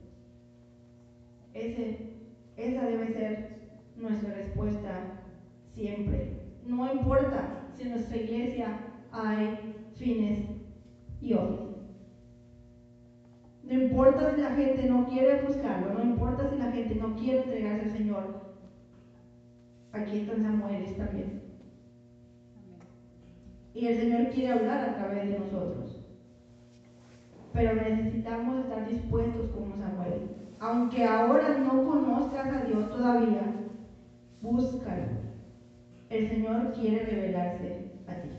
Esa 1.53 2.86
debe 2.86 3.13
ser 3.13 3.79
nuestra 3.95 4.33
respuesta 4.33 5.21
siempre. 5.75 6.39
No 6.65 6.91
importa 6.91 7.67
si 7.75 7.83
en 7.83 7.91
nuestra 7.91 8.17
iglesia 8.17 8.79
hay 9.12 9.75
fines 9.97 10.49
y 11.21 11.33
ojos. 11.36 11.72
No 13.63 13.73
importa 13.82 14.36
si 14.36 14.41
la 14.41 14.52
gente 14.52 14.89
no 14.89 15.08
quiere 15.08 15.41
buscarlo, 15.41 15.93
no 15.93 16.04
importa 16.04 16.49
si 16.49 16.58
la 16.58 16.71
gente 16.71 16.95
no 16.95 17.15
quiere 17.15 17.43
entregarse 17.43 17.86
al 17.86 17.97
Señor. 17.97 18.43
Aquí 19.93 20.19
están 20.19 20.43
Samuel 20.43 20.95
también. 20.97 21.41
Y 23.73 23.88
el 23.88 23.97
Señor 23.97 24.30
quiere 24.32 24.54
hablar 24.54 24.89
a 24.89 24.95
través 24.95 25.30
de 25.30 25.39
nosotros. 25.39 26.06
Pero 27.54 27.76
necesitamos 27.76 28.60
estar 28.60 28.89
dispuestos 28.89 29.52
como 29.52 29.78
Samuel. 29.78 30.30
Aunque 30.60 31.06
ahora 31.06 31.58
no 31.58 31.86
conozcas 31.86 32.47
a 32.47 32.65
Dios 32.65 32.89
todavía, 32.89 33.56
búscalo. 34.41 35.23
El 36.10 36.30
Señor 36.30 36.73
quiere 36.73 37.06
revelarse 37.06 37.91
a 38.08 38.15
ti. 38.21 38.30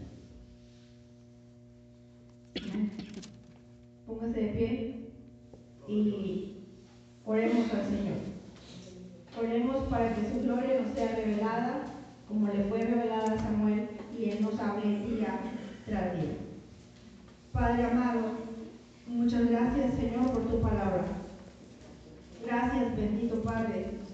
Póngase 4.07 4.41
de 4.41 4.49
pie 4.49 5.04
y 5.89 6.57
oremos 7.25 7.73
al 7.73 7.85
Señor. 7.85 8.17
Oremos 9.39 9.85
para 9.89 10.15
que 10.15 10.29
su 10.29 10.43
gloria 10.43 10.81
nos 10.81 10.95
sea 10.95 11.17
revelada 11.17 11.85
como 12.29 12.49
le 12.49 12.65
fue 12.65 12.81
revelada 12.81 13.35
a 13.35 13.39
Samuel 13.39 13.89
y 14.19 14.31
Él 14.31 14.43
nos 14.43 14.59
hable 14.59 15.01
día 15.07 15.41
tras 15.87 16.15
día. 16.15 16.37
Padre 17.53 17.87
amado, 17.87 18.23
muchas 19.07 19.51
gracias 19.51 19.95
Señor 19.95 20.33
por 20.33 20.47
tu 20.47 20.61
palabra. 20.61 21.05
Gracias 22.45 22.97
bendito 22.97 23.43
Padre 23.43 24.05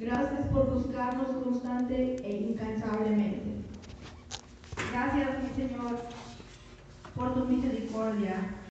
Gracias 0.00 0.46
por 0.46 0.72
buscarnos 0.72 1.28
constante 1.44 2.16
e 2.24 2.50
incansablemente. 2.50 3.50
Gracias, 4.90 5.28
mi 5.42 5.50
Señor, 5.50 5.98
por 7.14 7.34
tu 7.34 7.44
misericordia 7.44 8.56